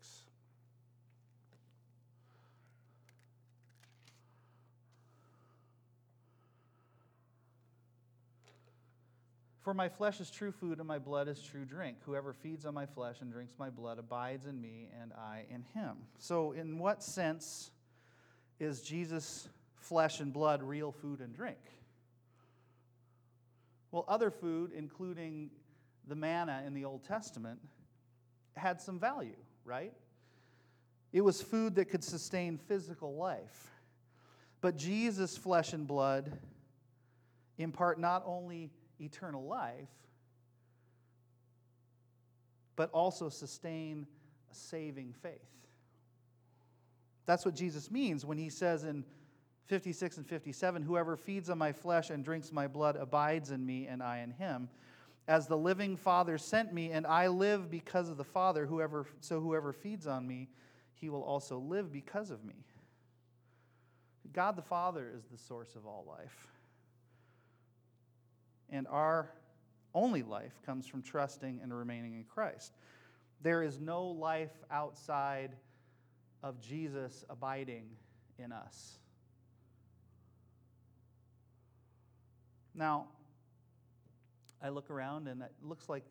For 9.64 9.74
my 9.74 9.88
flesh 9.88 10.20
is 10.20 10.30
true 10.30 10.52
food 10.52 10.80
and 10.80 10.88
my 10.88 11.00
blood 11.00 11.30
is 11.30 11.42
true 11.42 11.64
drink. 11.64 11.98
Whoever 12.06 12.34
feeds 12.34 12.66
on 12.66 12.74
my 12.74 12.86
flesh 12.86 13.22
and 13.22 13.32
drinks 13.32 13.54
my 13.58 13.70
blood 13.70 13.98
abides 13.98 14.46
in 14.46 14.60
me 14.60 14.90
and 15.02 15.14
I 15.14 15.46
in 15.50 15.64
him. 15.74 15.96
So, 16.20 16.52
in 16.52 16.80
what 16.80 17.02
sense 17.02 17.72
is 18.60 18.82
Jesus' 18.82 19.48
flesh 19.78 20.20
and 20.20 20.34
blood 20.34 20.62
real 20.62 20.92
food 20.92 21.22
and 21.22 21.34
drink? 21.34 21.58
Well, 23.92 24.04
other 24.10 24.32
food, 24.32 24.72
including 24.76 25.50
the 26.10 26.16
manna 26.16 26.64
in 26.68 26.74
the 26.74 26.84
Old 26.84 27.06
Testament 27.06 27.60
had 28.58 28.82
some 28.82 29.00
value, 29.00 29.38
right? 29.64 29.94
It 31.14 31.22
was 31.22 31.42
food 31.42 31.76
that 31.76 31.86
could 31.86 32.04
sustain 32.04 32.58
physical 32.58 33.16
life. 33.16 33.72
But 34.60 34.76
Jesus' 34.76 35.38
flesh 35.38 35.72
and 35.72 35.88
blood 35.88 36.38
impart 37.58 37.98
not 37.98 38.24
only 38.26 38.72
eternal 39.00 39.46
life, 39.46 39.90
but 42.76 42.90
also 42.92 43.30
sustain 43.30 44.08
a 44.52 44.56
saving 44.56 45.14
faith. 45.22 45.34
That's 47.26 47.46
what 47.46 47.56
Jesus 47.56 47.90
means 47.90 48.26
when 48.26 48.38
he 48.38 48.50
says 48.50 48.84
in 48.84 49.06
56 49.68 50.18
and 50.18 50.28
57 50.28 50.82
Whoever 50.82 51.16
feeds 51.16 51.50
on 51.50 51.58
my 51.58 51.72
flesh 51.72 52.10
and 52.10 52.24
drinks 52.24 52.52
my 52.52 52.68
blood 52.68 52.96
abides 52.96 53.52
in 53.52 53.66
me, 53.66 53.88
and 53.88 54.04
I 54.04 54.20
in 54.20 54.32
him. 54.32 54.70
As 55.28 55.48
the 55.48 55.58
living 55.58 55.96
Father 55.96 56.38
sent 56.38 56.74
me, 56.74 56.92
and 56.92 57.08
I 57.08 57.28
live 57.28 57.72
because 57.72 58.10
of 58.10 58.18
the 58.18 58.26
Father, 58.26 58.66
whoever, 58.66 59.06
so 59.22 59.40
whoever 59.40 59.72
feeds 59.72 60.06
on 60.06 60.28
me, 60.28 60.50
he 60.94 61.10
will 61.10 61.24
also 61.24 61.58
live 61.60 61.92
because 61.94 62.30
of 62.30 62.44
me. 62.44 62.66
God 64.34 64.56
the 64.56 64.62
Father 64.62 65.12
is 65.16 65.26
the 65.32 65.38
source 65.38 65.76
of 65.76 65.86
all 65.86 66.06
life. 66.08 66.48
And 68.74 68.88
our 68.88 69.30
only 69.94 70.24
life 70.24 70.60
comes 70.66 70.88
from 70.88 71.04
trusting 71.04 71.60
and 71.62 71.72
remaining 71.72 72.16
in 72.16 72.24
Christ. 72.24 72.74
There 73.44 73.62
is 73.62 73.80
no 73.80 74.04
life 74.08 74.52
outside 74.72 75.56
of 76.42 76.60
Jesus 76.60 77.24
abiding 77.30 77.86
in 78.40 78.52
us. 78.52 78.98
Now, 82.74 83.06
I 84.60 84.70
look 84.70 84.90
around 84.90 85.28
and 85.28 85.44
it 85.44 85.52
looks 85.62 85.88
like, 85.88 86.04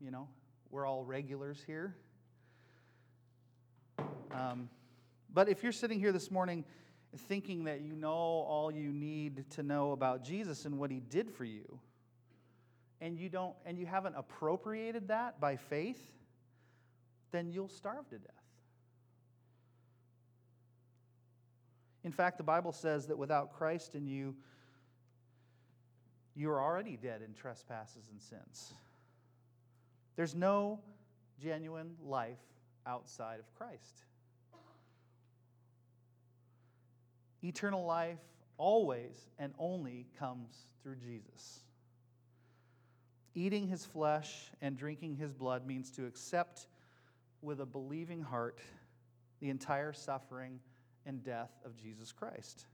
you 0.00 0.10
know, 0.10 0.26
we're 0.70 0.86
all 0.86 1.04
regulars 1.04 1.62
here. 1.66 1.94
Um, 4.32 4.70
but 5.34 5.50
if 5.50 5.62
you're 5.62 5.72
sitting 5.72 6.00
here 6.00 6.12
this 6.12 6.30
morning 6.30 6.64
thinking 7.16 7.64
that 7.64 7.80
you 7.80 7.94
know 7.94 8.10
all 8.10 8.70
you 8.72 8.92
need 8.92 9.50
to 9.50 9.62
know 9.62 9.92
about 9.92 10.24
Jesus 10.24 10.64
and 10.64 10.78
what 10.78 10.90
he 10.90 11.00
did 11.00 11.30
for 11.30 11.44
you, 11.44 11.78
and 13.00 13.18
you 13.18 13.28
don't 13.28 13.54
and 13.66 13.78
you 13.78 13.86
haven't 13.86 14.14
appropriated 14.16 15.08
that 15.08 15.40
by 15.40 15.56
faith, 15.56 16.00
then 17.32 17.50
you'll 17.50 17.68
starve 17.68 18.08
to 18.10 18.18
death. 18.18 18.30
In 22.04 22.12
fact, 22.12 22.36
the 22.36 22.44
Bible 22.44 22.72
says 22.72 23.06
that 23.06 23.16
without 23.16 23.54
Christ 23.54 23.94
in 23.94 24.06
you, 24.06 24.34
you 26.36 26.50
are 26.50 26.60
already 26.60 26.96
dead 26.96 27.22
in 27.26 27.32
trespasses 27.32 28.08
and 28.10 28.20
sins. 28.20 28.74
There's 30.16 30.34
no 30.34 30.80
genuine 31.40 31.96
life 32.04 32.38
outside 32.86 33.40
of 33.40 33.52
Christ. 33.56 34.04
Eternal 37.44 37.84
life 37.84 38.18
always 38.56 39.28
and 39.38 39.52
only 39.58 40.06
comes 40.18 40.66
through 40.82 40.96
Jesus. 40.96 41.60
Eating 43.34 43.68
his 43.68 43.84
flesh 43.84 44.50
and 44.62 44.76
drinking 44.76 45.16
his 45.16 45.32
blood 45.32 45.66
means 45.66 45.90
to 45.90 46.06
accept 46.06 46.68
with 47.42 47.60
a 47.60 47.66
believing 47.66 48.22
heart 48.22 48.60
the 49.40 49.50
entire 49.50 49.92
suffering 49.92 50.58
and 51.04 51.22
death 51.22 51.50
of 51.64 51.76
Jesus 51.76 52.12
Christ. 52.12 52.66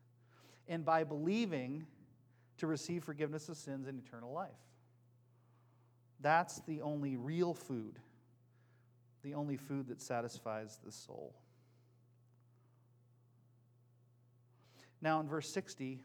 And 0.68 0.84
by 0.84 1.02
believing, 1.02 1.86
to 2.60 2.66
receive 2.66 3.02
forgiveness 3.02 3.48
of 3.48 3.56
sins 3.56 3.88
and 3.88 3.98
eternal 3.98 4.32
life. 4.32 4.50
That's 6.20 6.60
the 6.60 6.82
only 6.82 7.16
real 7.16 7.54
food, 7.54 7.98
the 9.22 9.32
only 9.32 9.56
food 9.56 9.88
that 9.88 10.02
satisfies 10.02 10.78
the 10.84 10.92
soul. 10.92 11.34
Now, 15.02 15.20
in 15.20 15.28
verse 15.28 15.48
60, 15.52 16.00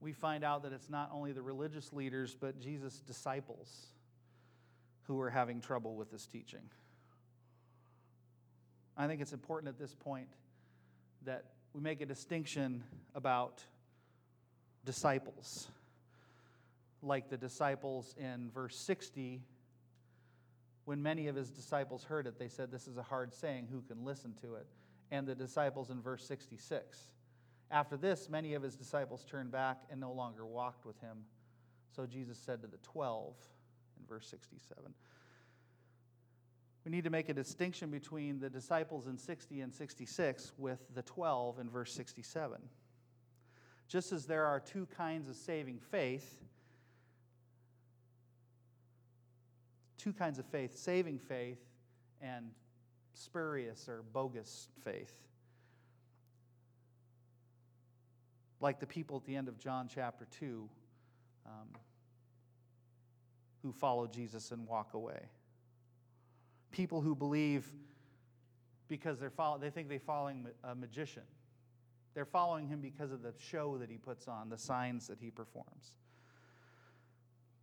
we 0.00 0.12
find 0.12 0.44
out 0.44 0.62
that 0.64 0.72
it's 0.72 0.90
not 0.90 1.10
only 1.12 1.32
the 1.32 1.42
religious 1.42 1.92
leaders, 1.92 2.36
but 2.38 2.60
Jesus' 2.60 3.00
disciples 3.00 3.86
who 5.04 5.20
are 5.20 5.30
having 5.30 5.60
trouble 5.60 5.94
with 5.94 6.10
this 6.10 6.26
teaching. 6.26 6.60
I 8.96 9.06
think 9.06 9.20
it's 9.20 9.32
important 9.32 9.68
at 9.68 9.78
this 9.78 9.94
point 9.94 10.28
that 11.24 11.44
we 11.72 11.80
make 11.80 12.00
a 12.00 12.06
distinction 12.06 12.82
about 13.14 13.62
disciples. 14.84 15.68
Like 17.02 17.28
the 17.28 17.36
disciples 17.36 18.14
in 18.18 18.50
verse 18.54 18.76
60, 18.76 19.42
when 20.86 21.02
many 21.02 21.28
of 21.28 21.36
his 21.36 21.50
disciples 21.50 22.04
heard 22.04 22.26
it, 22.26 22.38
they 22.38 22.48
said, 22.48 22.70
This 22.70 22.86
is 22.86 22.96
a 22.96 23.02
hard 23.02 23.34
saying, 23.34 23.68
who 23.70 23.82
can 23.82 24.04
listen 24.04 24.34
to 24.42 24.54
it? 24.54 24.66
And 25.10 25.26
the 25.26 25.34
disciples 25.34 25.90
in 25.90 26.00
verse 26.00 26.26
66. 26.26 27.08
After 27.70 27.96
this, 27.96 28.28
many 28.28 28.54
of 28.54 28.62
his 28.62 28.76
disciples 28.76 29.24
turned 29.28 29.50
back 29.50 29.82
and 29.90 30.00
no 30.00 30.12
longer 30.12 30.46
walked 30.46 30.84
with 30.84 31.00
him. 31.00 31.18
So 31.94 32.06
Jesus 32.06 32.38
said 32.38 32.62
to 32.62 32.68
the 32.68 32.78
12 32.78 33.34
in 33.98 34.06
verse 34.06 34.26
67. 34.28 34.94
We 36.84 36.92
need 36.92 37.04
to 37.04 37.10
make 37.10 37.28
a 37.28 37.34
distinction 37.34 37.90
between 37.90 38.38
the 38.38 38.48
disciples 38.48 39.08
in 39.08 39.18
60 39.18 39.60
and 39.60 39.74
66 39.74 40.52
with 40.56 40.78
the 40.94 41.02
12 41.02 41.58
in 41.58 41.68
verse 41.68 41.92
67. 41.92 42.58
Just 43.88 44.12
as 44.12 44.26
there 44.26 44.44
are 44.44 44.60
two 44.60 44.86
kinds 44.96 45.28
of 45.28 45.34
saving 45.34 45.80
faith, 45.80 46.38
two 49.98 50.12
kinds 50.12 50.38
of 50.38 50.46
faith 50.46 50.76
saving 50.76 51.18
faith 51.18 51.58
and 52.20 52.50
spurious 53.16 53.88
or 53.88 54.02
bogus 54.12 54.68
faith. 54.84 55.14
Like 58.60 58.80
the 58.80 58.86
people 58.86 59.16
at 59.16 59.24
the 59.24 59.36
end 59.36 59.48
of 59.48 59.58
John 59.58 59.88
chapter 59.92 60.26
2 60.38 60.68
um, 61.46 61.52
who 63.62 63.72
follow 63.72 64.06
Jesus 64.06 64.50
and 64.50 64.66
walk 64.66 64.94
away. 64.94 65.20
People 66.70 67.00
who 67.00 67.14
believe 67.14 67.70
because 68.88 69.18
they're 69.18 69.30
follow, 69.30 69.58
they 69.58 69.70
think 69.70 69.88
they're 69.88 69.98
following 69.98 70.46
a 70.62 70.74
magician 70.74 71.22
they're 72.16 72.24
following 72.24 72.66
him 72.66 72.80
because 72.80 73.12
of 73.12 73.20
the 73.20 73.34
show 73.36 73.76
that 73.76 73.90
he 73.90 73.98
puts 73.98 74.26
on, 74.26 74.48
the 74.48 74.56
signs 74.56 75.06
that 75.08 75.18
he 75.20 75.30
performs. 75.30 75.98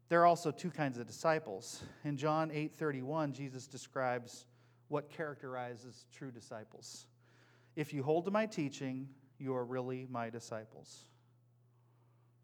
There 0.09 0.21
are 0.21 0.27
also 0.27 0.51
two 0.51 0.69
kinds 0.69 0.99
of 0.99 1.07
disciples. 1.07 1.81
In 2.03 2.17
John 2.17 2.51
8:31, 2.51 3.33
Jesus 3.33 3.65
describes 3.65 4.45
what 4.93 5.09
characterizes 5.09 6.05
true 6.15 6.29
disciples. 6.29 7.07
If 7.75 7.95
you 7.95 8.03
hold 8.03 8.25
to 8.25 8.31
my 8.31 8.45
teaching, 8.45 9.09
you 9.39 9.55
are 9.55 9.65
really 9.65 10.05
my 10.07 10.29
disciples. 10.29 11.05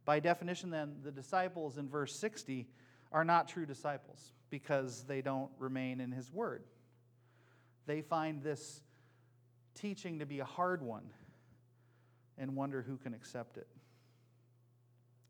By 0.04 0.20
definition, 0.20 0.72
then, 0.72 0.96
the 1.04 1.12
disciples 1.12 1.78
in 1.78 1.88
verse 1.88 2.16
60 2.16 2.68
are 3.12 3.24
not 3.24 3.50
true 3.50 3.68
disciples 3.68 4.34
because 4.50 5.04
they 5.04 5.22
don't 5.22 5.52
remain 5.60 6.02
in 6.02 6.12
his 6.12 6.34
word. 6.34 6.64
They 7.86 8.02
find 8.02 8.42
this 8.42 8.82
teaching 9.76 10.18
to 10.18 10.26
be 10.26 10.40
a 10.40 10.46
hard 10.46 10.82
one 10.82 11.12
and 12.36 12.56
wonder 12.56 12.82
who 12.82 12.98
can 12.98 13.14
accept 13.14 13.58
it. 13.58 13.68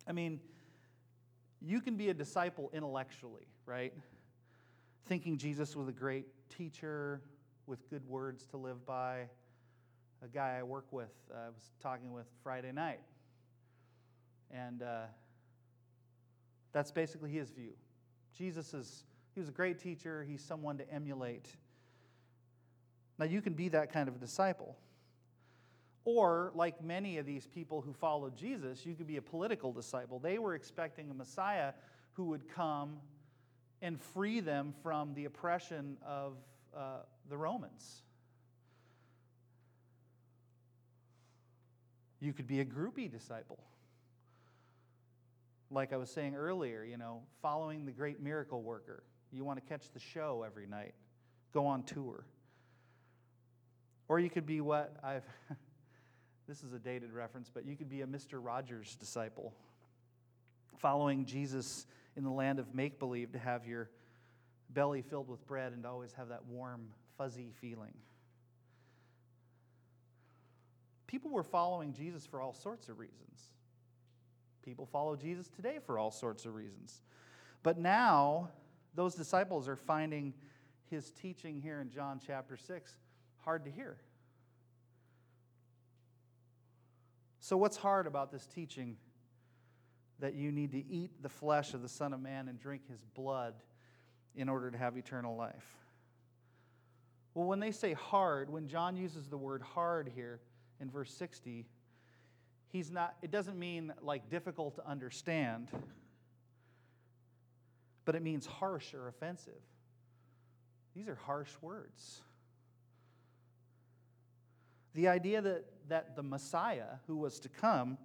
I 0.08 0.13
mean, 0.13 0.39
you 1.60 1.82
can 1.82 1.97
be 1.97 2.08
a 2.08 2.13
disciple 2.13 2.71
intellectually, 2.73 3.47
right? 3.65 3.93
Thinking 5.08 5.38
Jesus 5.38 5.75
was 5.75 5.89
a 5.89 5.91
great 5.91 6.25
teacher 6.49 7.21
with 7.67 7.89
good 7.89 8.05
words 8.07 8.45
to 8.47 8.57
live 8.57 8.85
by. 8.85 9.25
A 10.23 10.27
guy 10.27 10.57
I 10.59 10.63
work 10.63 10.85
with, 10.91 11.13
uh, 11.33 11.38
I 11.38 11.49
was 11.49 11.71
talking 11.81 12.12
with 12.12 12.27
Friday 12.43 12.71
night. 12.71 12.99
And 14.51 14.81
uh, 14.81 15.03
that's 16.73 16.91
basically 16.91 17.31
his 17.31 17.51
view. 17.51 17.71
Jesus 18.38 18.73
is, 18.73 19.03
he 19.33 19.39
was 19.39 19.49
a 19.49 19.53
great 19.53 19.79
teacher, 19.79 20.25
he's 20.27 20.43
someone 20.43 20.77
to 20.77 20.91
emulate. 20.91 21.47
Now, 23.17 23.25
you 23.25 23.41
can 23.41 23.53
be 23.53 23.69
that 23.69 23.91
kind 23.91 24.09
of 24.09 24.15
a 24.15 24.19
disciple. 24.19 24.77
Or, 26.05 26.51
like 26.55 26.83
many 26.83 27.17
of 27.17 27.25
these 27.25 27.45
people 27.45 27.81
who 27.81 27.93
followed 27.93 28.35
Jesus, 28.35 28.85
you 28.85 28.95
could 28.95 29.07
be 29.07 29.17
a 29.17 29.21
political 29.21 29.71
disciple. 29.71 30.19
They 30.19 30.39
were 30.39 30.55
expecting 30.55 31.12
a 31.12 31.13
Messiah 31.13 31.73
who 32.13 32.25
would 32.25 32.47
come 32.47 32.97
and 33.81 33.99
free 33.99 34.39
them 34.39 34.73
from 34.83 35.13
the 35.13 35.25
oppression 35.25 35.97
of 36.05 36.33
uh, 36.75 36.99
the 37.29 37.37
Romans. 37.37 38.03
You 42.19 42.33
could 42.33 42.47
be 42.47 42.59
a 42.59 42.65
groupie 42.65 43.09
disciple. 43.09 43.59
Like 45.71 45.93
I 45.93 45.97
was 45.97 46.09
saying 46.09 46.35
earlier, 46.35 46.83
you 46.83 46.97
know, 46.97 47.21
following 47.41 47.85
the 47.85 47.91
great 47.91 48.21
miracle 48.21 48.61
worker. 48.61 49.03
You 49.31 49.45
want 49.45 49.63
to 49.63 49.65
catch 49.69 49.91
the 49.93 49.99
show 49.99 50.43
every 50.45 50.65
night, 50.65 50.95
go 51.53 51.67
on 51.67 51.83
tour. 51.83 52.25
Or 54.07 54.19
you 54.19 54.29
could 54.29 54.45
be 54.45 54.61
what 54.61 54.95
I've. 55.03 55.23
This 56.49 56.63
is 56.63 56.73
a 56.73 56.79
dated 56.79 57.13
reference, 57.13 57.51
but 57.53 57.63
you 57.67 57.75
could 57.75 57.91
be 57.91 58.01
a 58.01 58.07
Mr. 58.07 58.43
Rogers 58.43 58.95
disciple, 58.95 59.53
following 60.79 61.25
Jesus 61.25 61.85
in 62.15 62.24
the 62.24 62.32
land 62.32 62.60
of 62.60 62.74
make 62.74 63.00
believe 63.00 63.32
to 63.34 63.39
have 63.39 63.65
your 63.65 63.89
belly 64.69 65.02
filled 65.02 65.30
with 65.30 65.45
bread 65.48 65.74
and 65.74 65.86
always 65.86 66.13
have 66.13 66.30
that 66.30 66.45
warm, 66.45 66.88
fuzzy 67.17 67.52
feeling. 67.60 67.93
People 71.08 71.32
were 71.32 71.43
following 71.43 71.93
Jesus 71.93 72.26
for 72.26 72.39
all 72.39 72.54
sorts 72.54 72.88
of 72.88 73.00
reasons. 73.00 73.41
People 74.63 74.86
follow 74.86 75.15
Jesus 75.15 75.48
today 75.48 75.80
for 75.84 75.98
all 75.98 76.12
sorts 76.12 76.45
of 76.45 76.54
reasons. 76.54 77.02
But 77.63 77.80
now, 77.80 78.50
those 78.93 79.15
disciples 79.15 79.67
are 79.67 79.76
finding 79.76 80.34
his 80.89 81.12
teaching 81.12 81.60
here 81.62 81.82
in 81.82 81.89
John 81.89 82.19
chapter 82.26 82.58
6 82.58 82.93
hard 83.39 83.65
to 83.65 83.72
hear. 83.72 83.98
So, 87.39 87.58
what's 87.58 87.78
hard 87.78 88.06
about 88.06 88.32
this 88.32 88.45
teaching 88.45 88.98
that 90.19 90.36
you 90.36 90.51
need 90.51 90.71
to 90.71 90.86
eat 90.91 91.21
the 91.21 91.29
flesh 91.29 91.73
of 91.73 91.82
the 91.82 91.89
Son 91.89 92.13
of 92.13 92.21
Man 92.21 92.47
and 92.47 92.60
drink 92.60 92.88
his 92.89 92.99
blood 93.15 93.53
in 94.36 94.49
order 94.49 94.69
to 94.71 94.77
have 94.77 94.97
eternal 94.97 95.36
life? 95.36 95.75
Well, 97.34 97.47
when 97.47 97.60
they 97.60 97.71
say 97.71 97.93
hard, 97.93 98.49
when 98.49 98.67
John 98.67 98.97
uses 98.97 99.27
the 99.27 99.38
word 99.38 99.62
hard 99.62 100.12
here 100.13 100.39
in 100.79 100.89
verse 100.89 101.13
60, 101.13 101.65
he's 102.69 102.91
not, 102.91 103.15
it 103.21 103.32
doesn't 103.32 103.58
mean 103.58 103.93
like 104.01 104.29
difficult 104.29 104.75
to 104.75 104.88
understand, 104.88 105.69
but 108.05 108.15
it 108.15 108.21
means 108.21 108.45
harsh 108.45 108.93
or 108.93 109.08
offensive. 109.08 109.62
These 110.95 111.08
are 111.08 111.15
harsh 111.15 111.51
words. 111.62 112.21
The 114.95 115.08
idea 115.08 115.41
that, 115.41 115.65
that 115.88 116.15
the 116.15 116.23
Messiah 116.23 116.97
who 117.08 117.15
was 117.15 117.39
to 117.41 117.49
come 117.49 117.97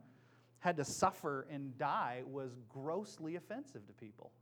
had 0.65 0.79
to 0.79 0.85
suffer 0.85 1.47
and 1.51 1.77
die 1.77 2.23
was 2.27 2.51
grossly 2.71 3.37
offensive 3.37 3.87
to 3.87 3.93
people. 3.93 4.33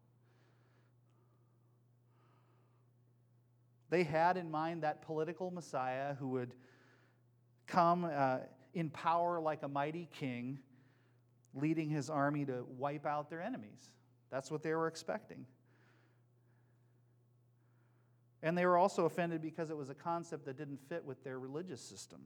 They 3.90 4.04
had 4.04 4.37
in 4.37 4.48
mind 4.48 4.85
that 4.85 5.02
political 5.02 5.50
Messiah 5.50 6.14
who 6.14 6.28
would 6.28 6.54
come 7.66 8.04
uh, 8.04 8.38
in 8.72 8.88
power 8.88 9.40
like 9.40 9.64
a 9.64 9.68
mighty 9.68 10.08
king, 10.12 10.61
leading 11.54 11.90
his 11.90 12.08
army 12.08 12.44
to 12.44 12.66
wipe 12.78 13.04
out 13.04 13.28
their 13.28 13.42
enemies. 13.42 13.90
That's 14.30 14.48
what 14.48 14.62
they 14.62 14.74
were 14.74 14.87
expecting. 14.87 15.44
And 18.44 18.56
they 18.56 18.64
were 18.64 18.78
also 18.78 19.06
offended 19.06 19.42
because 19.42 19.70
it 19.70 19.76
was 19.76 19.90
a 19.90 19.94
concept 19.94 20.44
that 20.44 20.56
didn't 20.56 20.78
fit 20.88 21.04
with 21.04 21.24
their 21.24 21.40
religious 21.40 21.80
system. 21.80 22.20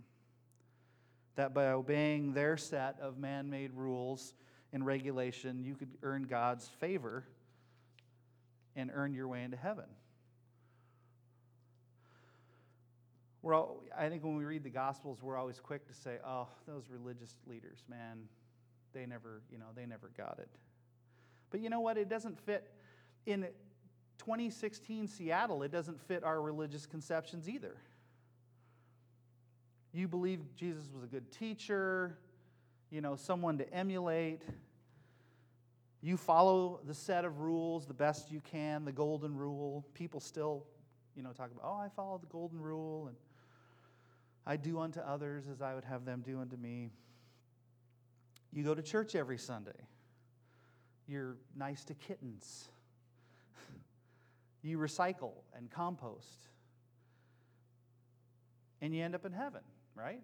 That 1.36 1.54
by 1.54 1.68
obeying 1.68 2.32
their 2.32 2.56
set 2.56 2.96
of 3.00 3.18
man 3.18 3.48
made 3.48 3.72
rules 3.74 4.34
and 4.72 4.84
regulation, 4.84 5.64
you 5.64 5.74
could 5.74 5.90
earn 6.02 6.24
God's 6.24 6.68
favor 6.80 7.24
and 8.74 8.90
earn 8.92 9.14
your 9.14 9.28
way 9.28 9.42
into 9.42 9.56
heaven. 9.56 9.86
We're 13.42 13.54
all, 13.54 13.84
I 13.96 14.08
think 14.08 14.24
when 14.24 14.36
we 14.36 14.44
read 14.44 14.64
the 14.64 14.70
Gospels, 14.70 15.22
we're 15.22 15.36
always 15.36 15.60
quick 15.60 15.86
to 15.86 15.94
say, 15.94 16.16
oh, 16.26 16.48
those 16.66 16.88
religious 16.90 17.32
leaders, 17.46 17.78
man, 17.88 18.28
they 18.92 19.06
never, 19.06 19.42
you 19.50 19.58
know, 19.58 19.66
they 19.76 19.86
never 19.86 20.10
got 20.16 20.38
it. 20.40 20.50
But 21.50 21.60
you 21.60 21.70
know 21.70 21.80
what? 21.80 21.96
It 21.96 22.08
doesn't 22.08 22.38
fit 22.40 22.68
in 23.24 23.46
2016 24.18 25.06
Seattle, 25.06 25.62
it 25.62 25.70
doesn't 25.70 26.00
fit 26.00 26.24
our 26.24 26.42
religious 26.42 26.86
conceptions 26.86 27.48
either. 27.48 27.76
You 29.96 30.06
believe 30.06 30.40
Jesus 30.54 30.90
was 30.92 31.04
a 31.04 31.06
good 31.06 31.32
teacher, 31.32 32.18
you 32.90 33.00
know, 33.00 33.16
someone 33.16 33.56
to 33.56 33.72
emulate. 33.72 34.42
You 36.02 36.18
follow 36.18 36.80
the 36.86 36.92
set 36.92 37.24
of 37.24 37.40
rules 37.40 37.86
the 37.86 37.94
best 37.94 38.30
you 38.30 38.42
can, 38.42 38.84
the 38.84 38.92
golden 38.92 39.34
rule. 39.34 39.86
People 39.94 40.20
still, 40.20 40.66
you 41.16 41.22
know, 41.22 41.32
talk 41.32 41.50
about, 41.50 41.64
oh, 41.64 41.78
I 41.78 41.88
follow 41.88 42.18
the 42.18 42.26
golden 42.26 42.60
rule 42.60 43.06
and 43.06 43.16
I 44.46 44.58
do 44.58 44.80
unto 44.80 45.00
others 45.00 45.48
as 45.50 45.62
I 45.62 45.74
would 45.74 45.84
have 45.84 46.04
them 46.04 46.22
do 46.22 46.40
unto 46.40 46.58
me. 46.58 46.90
You 48.52 48.64
go 48.64 48.74
to 48.74 48.82
church 48.82 49.14
every 49.14 49.38
Sunday. 49.38 49.86
You're 51.08 51.38
nice 51.56 51.84
to 51.84 51.94
kittens. 51.94 52.68
you 54.62 54.76
recycle 54.76 55.32
and 55.56 55.70
compost. 55.70 56.48
And 58.82 58.94
you 58.94 59.02
end 59.02 59.14
up 59.14 59.24
in 59.24 59.32
heaven, 59.32 59.62
right? 59.96 60.20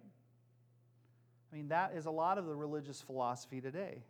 I 1.51 1.55
mean, 1.55 1.69
that 1.69 1.93
is 1.95 2.05
a 2.05 2.11
lot 2.11 2.37
of 2.37 2.45
the 2.45 2.55
religious 2.55 3.01
philosophy 3.01 3.61
today. 3.61 4.03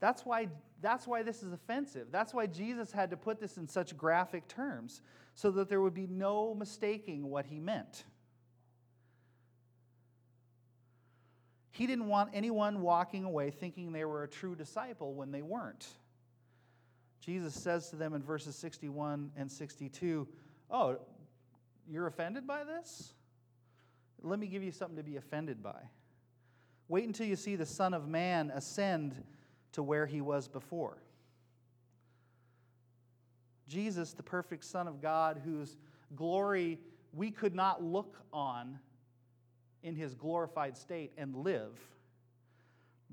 That's 0.00 0.24
why, 0.24 0.48
that's 0.80 1.06
why 1.06 1.22
this 1.22 1.42
is 1.42 1.52
offensive. 1.52 2.08
That's 2.10 2.32
why 2.32 2.46
Jesus 2.46 2.90
had 2.90 3.10
to 3.10 3.16
put 3.16 3.38
this 3.38 3.58
in 3.58 3.68
such 3.68 3.96
graphic 3.96 4.48
terms, 4.48 5.02
so 5.34 5.50
that 5.52 5.68
there 5.68 5.80
would 5.80 5.94
be 5.94 6.06
no 6.06 6.54
mistaking 6.54 7.28
what 7.28 7.46
he 7.46 7.60
meant. 7.60 8.04
He 11.70 11.86
didn't 11.86 12.08
want 12.08 12.30
anyone 12.34 12.82
walking 12.82 13.24
away 13.24 13.50
thinking 13.50 13.92
they 13.92 14.04
were 14.04 14.24
a 14.24 14.28
true 14.28 14.54
disciple 14.54 15.14
when 15.14 15.30
they 15.30 15.42
weren't. 15.42 15.86
Jesus 17.20 17.54
says 17.54 17.90
to 17.90 17.96
them 17.96 18.14
in 18.14 18.22
verses 18.22 18.56
61 18.56 19.30
and 19.36 19.50
62, 19.50 20.26
Oh, 20.70 20.98
you're 21.88 22.06
offended 22.06 22.46
by 22.46 22.64
this? 22.64 23.12
Let 24.22 24.38
me 24.38 24.46
give 24.46 24.62
you 24.62 24.72
something 24.72 24.96
to 24.96 25.02
be 25.02 25.16
offended 25.16 25.62
by. 25.62 25.80
Wait 26.88 27.06
until 27.06 27.26
you 27.26 27.36
see 27.36 27.56
the 27.56 27.66
Son 27.66 27.94
of 27.94 28.08
Man 28.08 28.50
ascend 28.50 29.14
to 29.72 29.82
where 29.82 30.06
he 30.06 30.20
was 30.20 30.48
before. 30.48 30.98
Jesus, 33.68 34.12
the 34.12 34.22
perfect 34.22 34.64
Son 34.64 34.88
of 34.88 35.00
God, 35.00 35.40
whose 35.44 35.76
glory 36.16 36.78
we 37.12 37.30
could 37.30 37.54
not 37.54 37.82
look 37.82 38.16
on 38.32 38.78
in 39.82 39.94
his 39.94 40.14
glorified 40.14 40.76
state 40.76 41.12
and 41.16 41.36
live, 41.36 41.78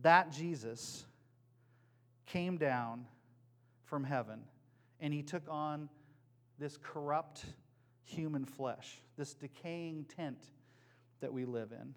that 0.02 0.32
Jesus 0.32 1.06
came 2.26 2.58
down 2.58 3.06
from 3.86 4.04
heaven 4.04 4.42
and 5.00 5.14
he 5.14 5.22
took 5.22 5.44
on 5.48 5.90
this 6.60 6.78
corrupt 6.78 7.46
human 8.04 8.46
flesh, 8.46 8.98
this 9.16 9.34
decaying 9.34 10.06
tent 10.16 10.40
that 11.22 11.34
we 11.34 11.46
live 11.46 11.72
in. 11.72 11.94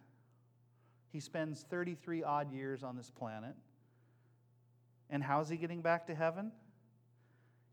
He 1.11 1.21
spends 1.21 1.63
33 1.69 2.23
odd 2.23 2.53
years 2.53 2.83
on 2.83 2.97
this 2.97 3.11
planet. 3.11 3.55
And 5.09 5.23
how's 5.23 5.49
he 5.49 5.57
getting 5.57 5.83
back 5.83 6.07
to 6.07 6.15
heaven? 6.15 6.53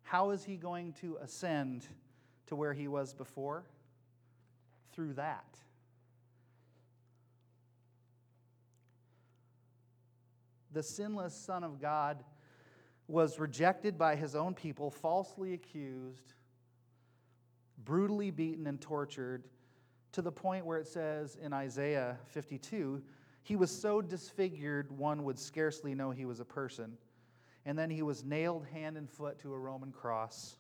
How 0.04 0.32
is 0.32 0.44
he 0.44 0.58
going 0.58 0.94
to 1.02 1.18
ascend 1.22 1.86
to 2.48 2.56
where 2.56 2.74
he 2.74 2.88
was 2.88 3.14
before? 3.14 3.64
Through 4.94 5.14
that. 5.14 5.58
the 10.78 10.84
sinless 10.84 11.34
Son 11.34 11.64
of 11.64 11.82
God 11.82 12.24
was 13.08 13.40
rejected 13.40 13.98
by 13.98 14.16
his 14.16 14.36
own 14.36 14.54
people, 14.54 14.92
falsely 14.92 15.56
accused, 15.56 16.34
brutally 17.84 18.30
beaten, 18.30 18.68
and 18.68 18.80
tortured 18.80 19.44
to 20.14 20.22
the 20.22 20.32
point 20.32 20.66
where 20.66 20.78
it 20.78 20.88
says 20.88 21.38
in 21.42 21.54
Isaiah 21.54 22.18
52 22.28 23.02
he 23.48 23.56
was 23.56 23.72
so 23.72 24.02
disfigured 24.02 24.92
one 24.92 25.24
would 25.24 25.40
scarcely 25.40 25.96
know 25.96 26.12
he 26.12 26.26
was 26.26 26.42
a 26.42 26.46
person. 26.46 26.98
And 27.66 27.80
then 27.80 27.90
he 27.90 28.02
was 28.02 28.26
nailed 28.26 28.66
hand 28.66 28.98
and 28.98 29.10
foot 29.10 29.40
to 29.40 29.54
a 29.54 29.58
Roman 29.58 29.94
cross, 29.94 30.58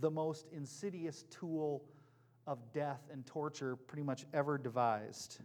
the 0.00 0.10
most 0.10 0.46
insidious 0.52 1.24
tool 1.28 1.84
of 2.46 2.72
death 2.72 3.02
and 3.12 3.26
torture 3.26 3.76
pretty 3.76 4.04
much 4.04 4.24
ever 4.32 4.56
devised 4.56 5.40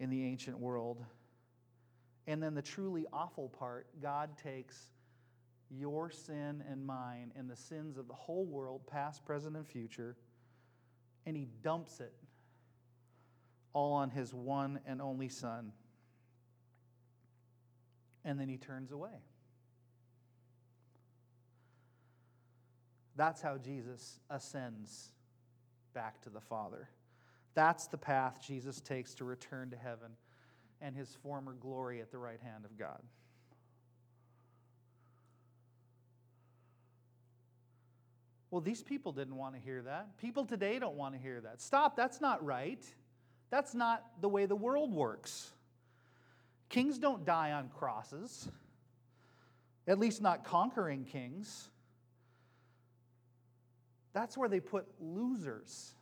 in 0.00 0.10
the 0.10 0.24
ancient 0.24 0.58
world. 0.58 1.04
And 2.26 2.42
then 2.42 2.54
the 2.54 2.62
truly 2.62 3.06
awful 3.12 3.48
part 3.48 3.86
God 4.02 4.30
takes 4.36 4.90
your 5.70 6.10
sin 6.10 6.64
and 6.68 6.84
mine 6.84 7.30
and 7.36 7.48
the 7.48 7.54
sins 7.54 7.96
of 7.96 8.08
the 8.08 8.14
whole 8.14 8.44
world, 8.44 8.88
past, 8.88 9.24
present, 9.24 9.56
and 9.56 9.66
future, 9.66 10.16
and 11.26 11.36
He 11.36 11.48
dumps 11.62 12.00
it 12.00 12.14
all 13.72 13.92
on 13.92 14.10
His 14.10 14.32
one 14.32 14.80
and 14.86 15.02
only 15.02 15.28
Son. 15.28 15.72
And 18.24 18.40
then 18.40 18.48
He 18.48 18.56
turns 18.56 18.92
away. 18.92 19.20
That's 23.16 23.40
how 23.40 23.56
Jesus 23.56 24.20
ascends 24.30 25.10
back 25.94 26.20
to 26.22 26.30
the 26.30 26.40
Father. 26.40 26.88
That's 27.54 27.86
the 27.86 27.96
path 27.96 28.40
Jesus 28.46 28.80
takes 28.80 29.14
to 29.14 29.24
return 29.24 29.70
to 29.70 29.76
heaven 29.76 30.12
and 30.82 30.94
his 30.94 31.16
former 31.22 31.54
glory 31.54 32.00
at 32.02 32.10
the 32.10 32.18
right 32.18 32.40
hand 32.40 32.66
of 32.66 32.78
God. 32.78 33.00
Well, 38.50 38.60
these 38.60 38.82
people 38.82 39.12
didn't 39.12 39.36
want 39.36 39.54
to 39.54 39.60
hear 39.60 39.82
that. 39.82 40.16
People 40.18 40.44
today 40.44 40.78
don't 40.78 40.96
want 40.96 41.14
to 41.14 41.20
hear 41.20 41.40
that. 41.40 41.60
Stop, 41.60 41.96
that's 41.96 42.20
not 42.20 42.44
right. 42.44 42.82
That's 43.50 43.74
not 43.74 44.04
the 44.20 44.28
way 44.28 44.46
the 44.46 44.56
world 44.56 44.92
works. 44.92 45.50
Kings 46.68 46.98
don't 46.98 47.24
die 47.24 47.52
on 47.52 47.68
crosses, 47.68 48.48
at 49.86 49.98
least 49.98 50.20
not 50.20 50.44
conquering 50.44 51.04
kings. 51.04 51.68
That's 54.12 54.36
where 54.36 54.48
they 54.48 54.60
put 54.60 54.86
losers. 55.00 55.92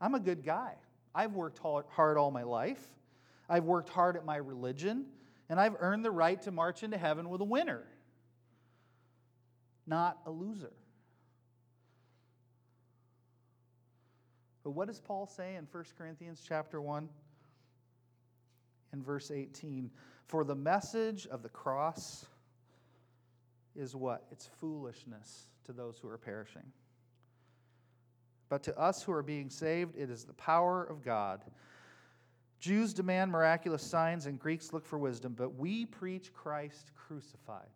I'm 0.00 0.14
a 0.14 0.20
good 0.20 0.44
guy. 0.44 0.74
I've 1.14 1.34
worked 1.34 1.60
hard 1.60 2.16
all 2.16 2.30
my 2.30 2.42
life. 2.42 2.82
I've 3.48 3.64
worked 3.64 3.90
hard 3.90 4.16
at 4.16 4.24
my 4.24 4.36
religion, 4.36 5.04
and 5.48 5.60
I've 5.60 5.76
earned 5.78 6.04
the 6.04 6.10
right 6.10 6.40
to 6.42 6.50
march 6.50 6.82
into 6.82 6.96
heaven 6.96 7.28
with 7.28 7.40
a 7.40 7.44
winner, 7.44 7.84
not 9.86 10.18
a 10.26 10.30
loser. 10.30 10.72
But 14.64 14.70
what 14.70 14.86
does 14.86 15.00
Paul 15.00 15.26
say 15.26 15.56
in 15.56 15.66
1 15.70 15.84
Corinthians 15.98 16.42
chapter 16.46 16.80
1 16.80 17.08
in 18.92 19.02
verse 19.02 19.30
18? 19.30 19.90
For 20.26 20.44
the 20.44 20.54
message 20.54 21.26
of 21.26 21.42
the 21.42 21.48
cross 21.48 22.26
is 23.74 23.96
what? 23.96 24.24
It's 24.30 24.48
foolishness 24.60 25.46
to 25.64 25.72
those 25.72 25.98
who 25.98 26.08
are 26.08 26.18
perishing. 26.18 26.72
But 28.48 28.62
to 28.64 28.78
us 28.78 29.02
who 29.02 29.12
are 29.12 29.22
being 29.22 29.50
saved, 29.50 29.96
it 29.96 30.10
is 30.10 30.24
the 30.24 30.34
power 30.34 30.84
of 30.84 31.02
God. 31.02 31.42
Jews 32.60 32.92
demand 32.92 33.32
miraculous 33.32 33.82
signs 33.82 34.26
and 34.26 34.38
Greeks 34.38 34.72
look 34.72 34.86
for 34.86 34.98
wisdom, 34.98 35.34
but 35.36 35.56
we 35.56 35.86
preach 35.86 36.32
Christ 36.32 36.92
crucified. 36.94 37.66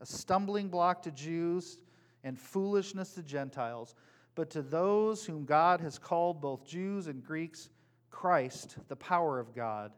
A 0.00 0.06
stumbling 0.06 0.68
block 0.68 1.02
to 1.02 1.10
Jews 1.10 1.78
and 2.24 2.38
foolishness 2.38 3.14
to 3.14 3.22
Gentiles, 3.22 3.94
But 4.34 4.50
to 4.50 4.62
those 4.62 5.26
whom 5.26 5.44
God 5.44 5.80
has 5.80 5.98
called, 5.98 6.40
both 6.40 6.64
Jews 6.64 7.08
and 7.08 7.24
Greeks, 7.24 7.70
Christ, 8.08 8.76
the 8.86 8.94
power 8.94 9.40
of 9.40 9.52
God 9.52 9.90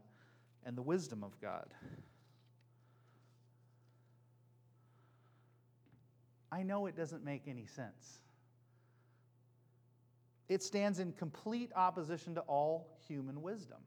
and 0.64 0.78
the 0.78 0.82
wisdom 0.82 1.22
of 1.22 1.38
God. 1.42 1.66
I 6.50 6.62
know 6.62 6.86
it 6.86 6.96
doesn't 6.96 7.22
make 7.22 7.46
any 7.46 7.66
sense. 7.66 8.20
It 10.48 10.62
stands 10.62 11.00
in 11.00 11.12
complete 11.12 11.70
opposition 11.76 12.34
to 12.36 12.40
all 12.40 12.98
human 13.06 13.42
wisdom. 13.42 13.78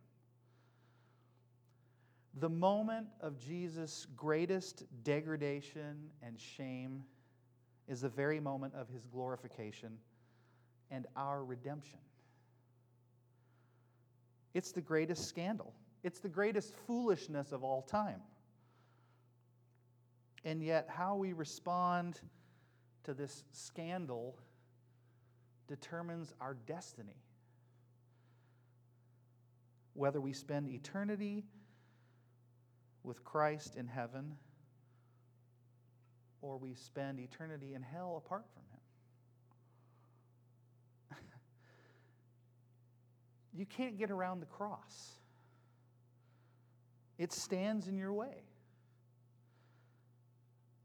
The 2.39 2.49
moment 2.49 3.07
of 3.21 3.39
Jesus' 3.39 4.07
greatest 4.15 4.85
degradation 5.03 6.09
and 6.21 6.39
shame 6.39 7.03
is 7.87 8.01
the 8.01 8.09
very 8.09 8.39
moment 8.39 8.73
of 8.73 8.89
his 8.89 9.05
glorification 9.05 9.97
and 10.89 11.05
our 11.15 11.43
redemption. 11.43 11.99
It's 14.53 14.71
the 14.71 14.81
greatest 14.81 15.27
scandal, 15.27 15.73
it's 16.03 16.19
the 16.19 16.29
greatest 16.29 16.73
foolishness 16.87 17.51
of 17.51 17.63
all 17.63 17.81
time. 17.81 18.21
And 20.45 20.61
yet, 20.61 20.89
how 20.89 21.15
we 21.15 21.31
respond 21.33 22.19
to 23.05 23.13
this 23.13 23.43
scandal 23.51 24.37
determines 25.67 26.33
our 26.41 26.55
destiny. 26.65 27.21
Whether 29.93 30.19
we 30.19 30.33
spend 30.33 30.67
eternity 30.67 31.45
with 33.03 33.23
Christ 33.23 33.75
in 33.75 33.87
heaven 33.87 34.37
or 36.43 36.57
we 36.57 36.73
spend 36.73 37.19
eternity 37.19 37.73
in 37.73 37.81
hell 37.81 38.21
apart 38.23 38.43
from 38.53 38.63
Him. 41.17 41.23
you 43.53 43.65
can't 43.65 43.97
get 43.97 44.11
around 44.11 44.41
the 44.41 44.45
cross, 44.45 45.17
it 47.17 47.31
stands 47.31 47.87
in 47.87 47.97
your 47.97 48.13
way. 48.13 48.43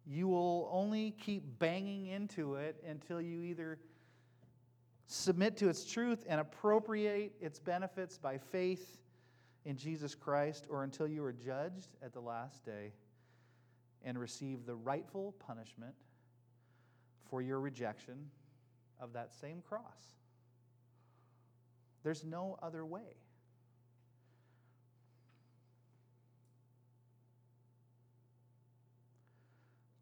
You 0.06 0.28
will 0.28 0.70
only 0.72 1.10
keep 1.10 1.42
banging 1.58 2.06
into 2.06 2.54
it 2.54 2.82
until 2.86 3.20
you 3.20 3.42
either 3.42 3.78
submit 5.06 5.56
to 5.58 5.68
its 5.68 5.84
truth 5.84 6.24
and 6.28 6.40
appropriate 6.40 7.32
its 7.40 7.58
benefits 7.58 8.16
by 8.16 8.38
faith 8.38 8.98
in 9.68 9.76
Jesus 9.76 10.14
Christ, 10.14 10.66
or 10.70 10.82
until 10.82 11.06
you 11.06 11.22
are 11.22 11.32
judged 11.32 11.90
at 12.02 12.14
the 12.14 12.20
last 12.20 12.64
day 12.64 12.94
and 14.02 14.18
receive 14.18 14.64
the 14.64 14.74
rightful 14.74 15.34
punishment 15.46 15.92
for 17.28 17.42
your 17.42 17.60
rejection 17.60 18.30
of 18.98 19.12
that 19.12 19.34
same 19.34 19.60
cross. 19.60 20.14
There's 22.02 22.24
no 22.24 22.58
other 22.62 22.86
way. 22.86 23.18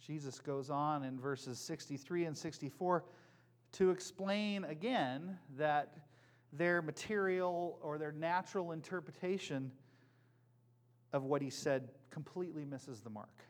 Jesus 0.06 0.38
goes 0.38 0.70
on 0.70 1.02
in 1.02 1.18
verses 1.18 1.58
63 1.58 2.26
and 2.26 2.38
64 2.38 3.02
to 3.72 3.90
explain 3.90 4.62
again 4.62 5.36
that 5.58 6.05
their 6.52 6.82
material 6.82 7.78
or 7.82 7.98
their 7.98 8.12
natural 8.12 8.72
interpretation 8.72 9.70
of 11.12 11.24
what 11.24 11.42
he 11.42 11.50
said 11.50 11.88
completely 12.10 12.64
misses 12.64 13.00
the 13.00 13.10
mark. 13.10 13.44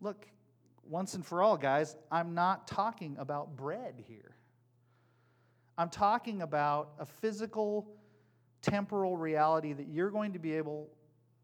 Look, 0.00 0.26
once 0.88 1.14
and 1.14 1.24
for 1.24 1.42
all, 1.42 1.56
guys, 1.56 1.96
I'm 2.10 2.34
not 2.34 2.66
talking 2.66 3.16
about 3.18 3.56
bread 3.56 4.02
here. 4.08 4.34
I'm 5.76 5.88
talking 5.88 6.42
about 6.42 6.90
a 6.98 7.06
physical, 7.06 7.88
temporal 8.62 9.16
reality 9.16 9.72
that 9.72 9.88
you're 9.88 10.10
going 10.10 10.32
to 10.32 10.38
be 10.38 10.54
able 10.54 10.88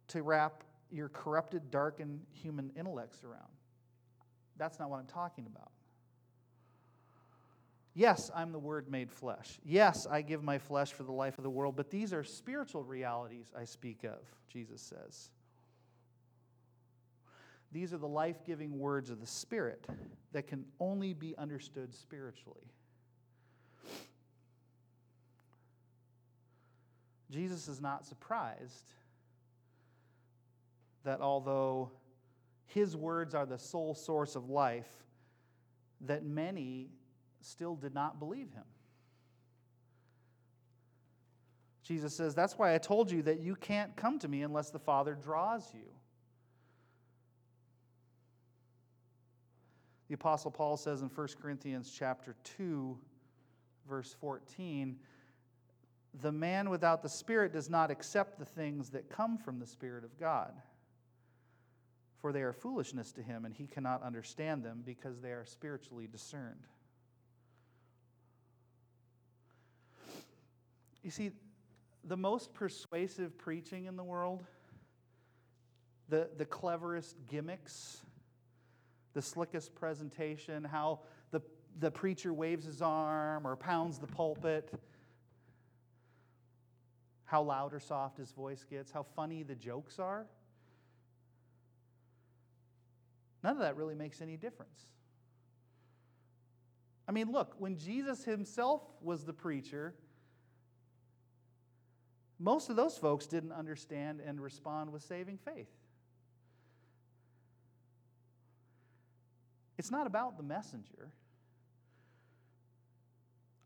to 0.09 0.23
wrap 0.23 0.65
your 0.91 1.09
corrupted, 1.09 1.71
darkened 1.71 2.21
human 2.33 2.71
intellects 2.77 3.25
around. 3.25 3.51
That's 4.57 4.79
not 4.79 4.91
what 4.91 4.99
I'm 4.99 5.07
talking 5.07 5.47
about. 5.47 5.71
Yes, 7.97 8.31
I'm 8.35 8.53
the 8.53 8.59
Word 8.59 8.91
made 8.91 9.11
flesh. 9.11 9.59
Yes, 9.65 10.07
I 10.07 10.21
give 10.21 10.45
my 10.45 10.59
flesh 10.59 10.93
for 10.93 11.03
the 11.03 11.13
life 11.13 11.39
of 11.39 11.45
the 11.45 11.51
world, 11.51 11.77
but 11.77 11.91
these 11.91 12.13
are 12.13 12.23
spiritual 12.23 12.85
realities 12.85 13.51
I 13.59 13.65
speak 13.65 14.05
of, 14.05 14.19
Jesus 14.51 14.83
says. 14.83 15.31
These 17.73 17.95
are 17.95 17.99
the 17.99 18.07
life 18.07 18.45
giving 18.45 18.79
words 18.79 19.09
of 19.09 19.19
the 19.19 19.27
Spirit 19.27 19.87
that 20.33 20.47
can 20.47 20.67
only 20.79 21.15
be 21.15 21.35
understood 21.39 21.95
spiritually. 21.95 22.71
Jesus 27.31 27.67
is 27.67 27.81
not 27.81 28.05
surprised 28.05 28.93
that 31.03 31.23
although 31.23 31.91
his 32.67 32.95
words 32.95 33.35
are 33.35 33.47
the 33.47 33.59
sole 33.59 33.95
source 33.95 34.37
of 34.37 34.51
life, 34.51 34.91
that 36.03 36.27
many 36.27 36.91
still 37.41 37.77
did 37.77 37.95
not 37.95 38.19
believe 38.19 38.51
him. 38.53 38.65
Jesus 41.83 42.15
says, 42.17 42.35
That's 42.35 42.59
why 42.59 42.75
I 42.75 42.79
told 42.79 43.11
you 43.11 43.23
that 43.23 43.41
you 43.41 43.55
can't 43.55 43.95
come 43.97 44.19
to 44.19 44.29
me 44.29 44.43
unless 44.43 44.71
the 44.71 44.79
Father 44.79 45.15
draws 45.15 45.73
you. 45.73 45.87
The 50.09 50.15
apostle 50.15 50.51
Paul 50.51 50.77
says 50.77 51.03
in 51.03 51.09
1 51.09 51.29
Corinthians 51.41 51.93
chapter 51.97 52.37
2 52.59 52.99
verse 53.89 54.15
14, 54.21 54.97
the 56.23 56.33
man 56.33 56.71
without 56.71 57.03
the 57.03 57.09
spirit 57.09 57.53
does 57.53 57.69
not 57.69 57.91
accept 57.91 58.39
the 58.39 58.45
things 58.45 58.91
that 58.91 59.11
come 59.11 59.37
from 59.37 59.59
the 59.59 59.67
spirit 59.67 60.05
of 60.05 60.19
God. 60.19 60.53
For 62.21 62.33
they 62.33 62.43
are 62.43 62.53
foolishness 62.53 63.13
to 63.13 63.23
him 63.23 63.45
and 63.45 63.55
he 63.55 63.67
cannot 63.67 64.03
understand 64.03 64.65
them 64.65 64.83
because 64.85 65.21
they 65.21 65.31
are 65.31 65.45
spiritually 65.45 66.09
discerned. 66.11 66.67
You 71.07 71.13
see, 71.13 71.31
the 72.03 72.17
most 72.17 72.53
persuasive 72.53 73.39
preaching 73.39 73.85
in 73.85 73.95
the 73.95 74.03
world, 74.03 74.43
the, 76.09 76.29
the 76.37 76.45
cleverest 76.45 77.15
gimmicks, 77.29 77.99
the 79.13 79.23
slickest 79.23 79.73
presentation, 79.77 80.65
how 80.65 80.99
the, 81.31 81.43
the 81.79 81.93
preacher 81.93 82.35
waves 82.35 82.67
his 82.67 82.83
arm 82.83 83.47
or 83.47 83.55
pounds 83.55 84.01
the 84.01 84.09
pulpit, 84.09 84.75
how 87.25 87.41
loud 87.41 87.73
or 87.73 87.79
soft 87.79 88.19
his 88.19 88.33
voice 88.33 88.65
gets, 88.69 88.91
how 88.91 89.05
funny 89.15 89.45
the 89.45 89.55
jokes 89.55 90.01
are. 90.01 90.27
None 93.45 93.53
of 93.53 93.61
that 93.61 93.77
really 93.77 93.95
makes 93.95 94.21
any 94.21 94.37
difference. 94.37 94.87
I 97.07 97.13
mean, 97.13 97.31
look, 97.31 97.55
when 97.61 97.77
Jesus 97.77 98.25
himself 98.25 98.83
was 99.01 99.23
the 99.23 99.33
preacher, 99.33 99.95
most 102.39 102.69
of 102.69 102.77
those 102.77 102.99
folks 102.99 103.27
didn't 103.27 103.53
understand 103.53 104.21
and 104.25 104.41
respond 104.41 104.93
with 104.93 105.03
saving 105.03 105.39
faith. 105.39 105.71
It's 109.79 109.91
not 109.91 110.07
about 110.07 110.37
the 110.37 110.43
messenger. 110.43 111.13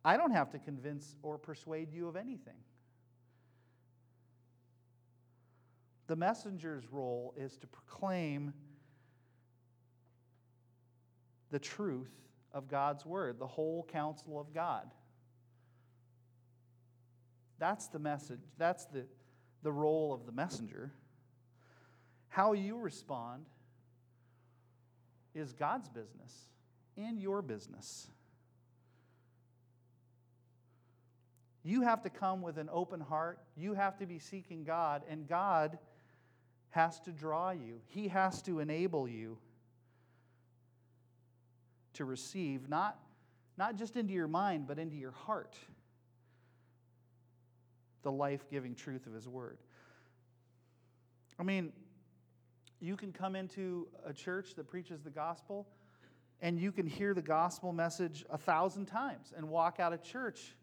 I 0.05 0.17
don't 0.17 0.33
have 0.33 0.51
to 0.51 0.59
convince 0.59 1.15
or 1.23 1.39
persuade 1.39 1.93
you 1.93 2.09
of 2.09 2.17
anything. 2.17 2.55
The 6.07 6.17
messenger's 6.17 6.85
role 6.91 7.35
is 7.37 7.57
to 7.59 7.67
proclaim 7.67 8.53
the 11.51 11.59
truth 11.59 12.11
of 12.53 12.69
God's 12.69 13.05
word, 13.05 13.39
the 13.39 13.47
whole 13.47 13.87
counsel 13.91 14.41
of 14.41 14.53
God. 14.53 14.91
That's 17.61 17.89
the 17.89 17.99
message, 17.99 18.41
that's 18.59 18.87
the, 18.87 19.05
the 19.63 19.71
role 19.71 20.13
of 20.13 20.25
the 20.27 20.33
messenger. 20.33 20.91
How 22.29 22.55
you 22.55 22.79
respond 22.79 23.45
is 25.35 25.53
God's 25.53 25.89
business 25.89 26.49
and 26.97 27.21
your 27.21 27.43
business. 27.43 28.09
You 31.63 31.83
have 31.83 32.03
to 32.05 32.11
come 32.11 32.41
with 32.41 32.57
an 32.57 32.71
open 32.73 33.01
heart. 33.01 33.39
You 33.57 33.75
have 33.75 33.99
to 33.99 34.07
be 34.07 34.19
seeking 34.19 34.65
God, 34.65 35.03
and 35.09 35.29
God 35.29 35.79
has 36.71 36.99
to 37.01 37.11
draw 37.11 37.51
you. 37.51 37.81
He 37.89 38.09
has 38.09 38.41
to 38.43 38.61
enable 38.61 39.07
you 39.07 39.37
to 41.93 42.07
receive, 42.07 42.71
not, 42.71 42.99
not 43.59 43.77
just 43.77 43.97
into 43.97 44.15
your 44.15 44.29
mind, 44.29 44.67
but 44.67 44.79
into 44.79 44.97
your 44.97 45.11
heart 45.11 45.57
the 48.03 48.13
life 48.13 48.49
giving 48.51 48.75
truth 48.75 49.07
of 49.07 49.15
His 49.15 49.29
Word. 49.29 49.59
I 51.39 51.43
mean, 51.43 51.73
you 52.81 52.97
can 52.97 53.13
come 53.13 53.37
into 53.37 53.89
a 54.05 54.13
church 54.13 54.55
that 54.57 54.69
preaches 54.69 55.03
the 55.03 55.11
gospel 55.11 55.67
And 56.43 56.59
you 56.59 56.73
can 56.73 56.87
hear 56.87 57.13
the 57.13 57.23
gospel 57.23 57.73
message 57.73 58.25
a 58.31 58.39
thousand 58.39 58.87
times 58.87 59.33
and 59.37 59.49
walk 59.49 59.79
out 59.79 59.93
of 59.93 60.03
church 60.03 60.57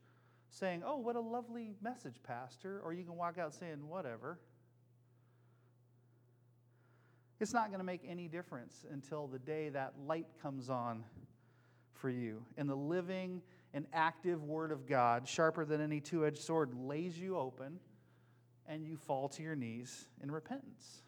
saying, 0.49 0.81
Oh, 0.85 0.97
what 0.97 1.15
a 1.15 1.19
lovely 1.19 1.75
message, 1.81 2.15
Pastor. 2.23 2.81
Or 2.83 2.93
you 2.93 3.03
can 3.03 3.15
walk 3.15 3.37
out 3.37 3.53
saying, 3.53 3.87
Whatever. 3.87 4.39
It's 7.39 7.53
not 7.53 7.67
going 7.67 7.79
to 7.79 7.85
make 7.85 8.01
any 8.07 8.27
difference 8.27 8.83
until 8.91 9.27
the 9.27 9.37
day 9.37 9.69
that 9.69 9.93
light 10.07 10.25
comes 10.41 10.71
on 10.71 11.03
for 11.93 12.09
you. 12.09 12.43
And 12.57 12.67
the 12.67 12.75
living 12.75 13.43
and 13.73 13.85
active 13.93 14.43
Word 14.43 14.71
of 14.71 14.87
God, 14.87 15.27
sharper 15.27 15.65
than 15.65 15.81
any 15.81 15.99
two 15.99 16.25
edged 16.25 16.41
sword, 16.41 16.73
lays 16.73 17.17
you 17.17 17.37
open 17.37 17.79
and 18.67 18.85
you 18.85 18.97
fall 18.97 19.29
to 19.29 19.43
your 19.43 19.55
knees 19.55 20.05
in 20.21 20.31
repentance. 20.31 21.01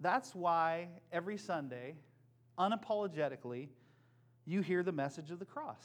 That's 0.00 0.34
why 0.34 0.88
every 1.12 1.36
Sunday, 1.36 1.96
unapologetically, 2.58 3.68
you 4.46 4.60
hear 4.62 4.82
the 4.82 4.92
message 4.92 5.30
of 5.30 5.38
the 5.38 5.44
cross. 5.44 5.84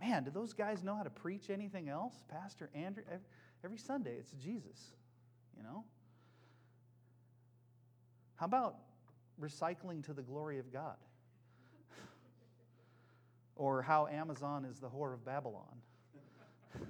Man, 0.00 0.24
do 0.24 0.30
those 0.30 0.52
guys 0.52 0.84
know 0.84 0.94
how 0.94 1.02
to 1.02 1.10
preach 1.10 1.50
anything 1.50 1.88
else? 1.88 2.14
Pastor 2.28 2.70
Andrew, 2.74 3.02
every 3.64 3.78
Sunday 3.78 4.16
it's 4.18 4.32
Jesus, 4.32 4.92
you 5.56 5.62
know? 5.62 5.84
How 8.36 8.46
about 8.46 8.76
recycling 9.40 10.04
to 10.06 10.12
the 10.12 10.22
glory 10.22 10.58
of 10.58 10.72
God? 10.72 10.96
or 13.56 13.82
how 13.82 14.06
Amazon 14.06 14.64
is 14.64 14.78
the 14.78 14.88
whore 14.88 15.12
of 15.12 15.24
Babylon? 15.24 15.80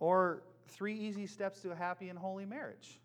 or 0.00 0.42
three 0.68 0.94
easy 0.94 1.26
steps 1.26 1.60
to 1.60 1.70
a 1.70 1.74
happy 1.74 2.08
and 2.08 2.18
holy 2.18 2.44
marriage? 2.44 2.98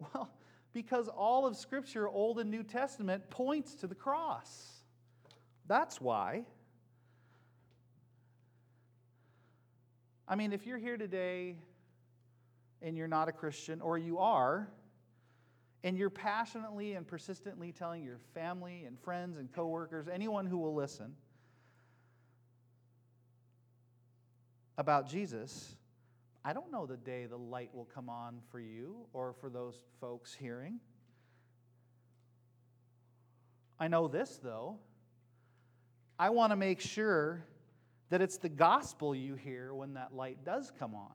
Well, 0.14 0.30
because 0.72 1.08
all 1.08 1.46
of 1.46 1.56
Scripture, 1.56 2.08
Old 2.08 2.38
and 2.38 2.50
New 2.50 2.62
Testament, 2.62 3.28
points 3.28 3.74
to 3.76 3.86
the 3.86 3.94
cross. 3.94 4.80
That's 5.66 6.00
why. 6.00 6.44
I 10.26 10.36
mean, 10.36 10.52
if 10.52 10.66
you're 10.66 10.78
here 10.78 10.96
today 10.96 11.56
and 12.80 12.96
you're 12.96 13.08
not 13.08 13.28
a 13.28 13.32
Christian, 13.32 13.80
or 13.80 13.98
you 13.98 14.18
are, 14.18 14.68
and 15.82 15.96
you're 15.96 16.10
passionately 16.10 16.94
and 16.94 17.06
persistently 17.06 17.72
telling 17.72 18.02
your 18.02 18.18
family 18.34 18.84
and 18.86 18.98
friends 19.00 19.38
and 19.38 19.50
coworkers, 19.52 20.08
anyone 20.08 20.46
who 20.46 20.58
will 20.58 20.74
listen, 20.74 21.14
about 24.80 25.08
Jesus, 25.08 25.76
I 26.42 26.54
don't 26.54 26.72
know 26.72 26.86
the 26.86 26.96
day 26.96 27.26
the 27.26 27.36
light 27.36 27.68
will 27.74 27.84
come 27.84 28.08
on 28.08 28.40
for 28.50 28.58
you 28.58 28.96
or 29.12 29.34
for 29.34 29.50
those 29.50 29.74
folks 30.00 30.34
hearing. 30.34 30.80
I 33.78 33.88
know 33.88 34.08
this, 34.08 34.40
though. 34.42 34.78
I 36.18 36.30
want 36.30 36.52
to 36.52 36.56
make 36.56 36.80
sure 36.80 37.44
that 38.08 38.20
it's 38.22 38.38
the 38.38 38.48
gospel 38.48 39.14
you 39.14 39.34
hear 39.34 39.74
when 39.74 39.94
that 39.94 40.14
light 40.14 40.44
does 40.44 40.72
come 40.78 40.94
on. 40.94 41.12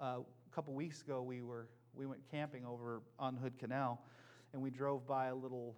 Uh, 0.00 0.18
a 0.52 0.54
couple 0.54 0.74
weeks 0.74 1.00
ago, 1.00 1.22
we, 1.22 1.40
were, 1.40 1.68
we 1.94 2.04
went 2.04 2.20
camping 2.30 2.66
over 2.66 3.00
on 3.18 3.36
Hood 3.36 3.58
Canal, 3.58 4.04
and 4.52 4.60
we 4.60 4.70
drove 4.70 5.06
by 5.06 5.28
a 5.28 5.34
little 5.34 5.74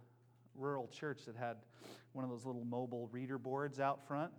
rural 0.56 0.88
church 0.88 1.26
that 1.26 1.37
had 1.37 1.58
one 2.12 2.24
of 2.24 2.30
those 2.30 2.44
little 2.44 2.64
mobile 2.64 3.08
reader 3.12 3.38
boards 3.38 3.78
out 3.78 4.06
front. 4.08 4.32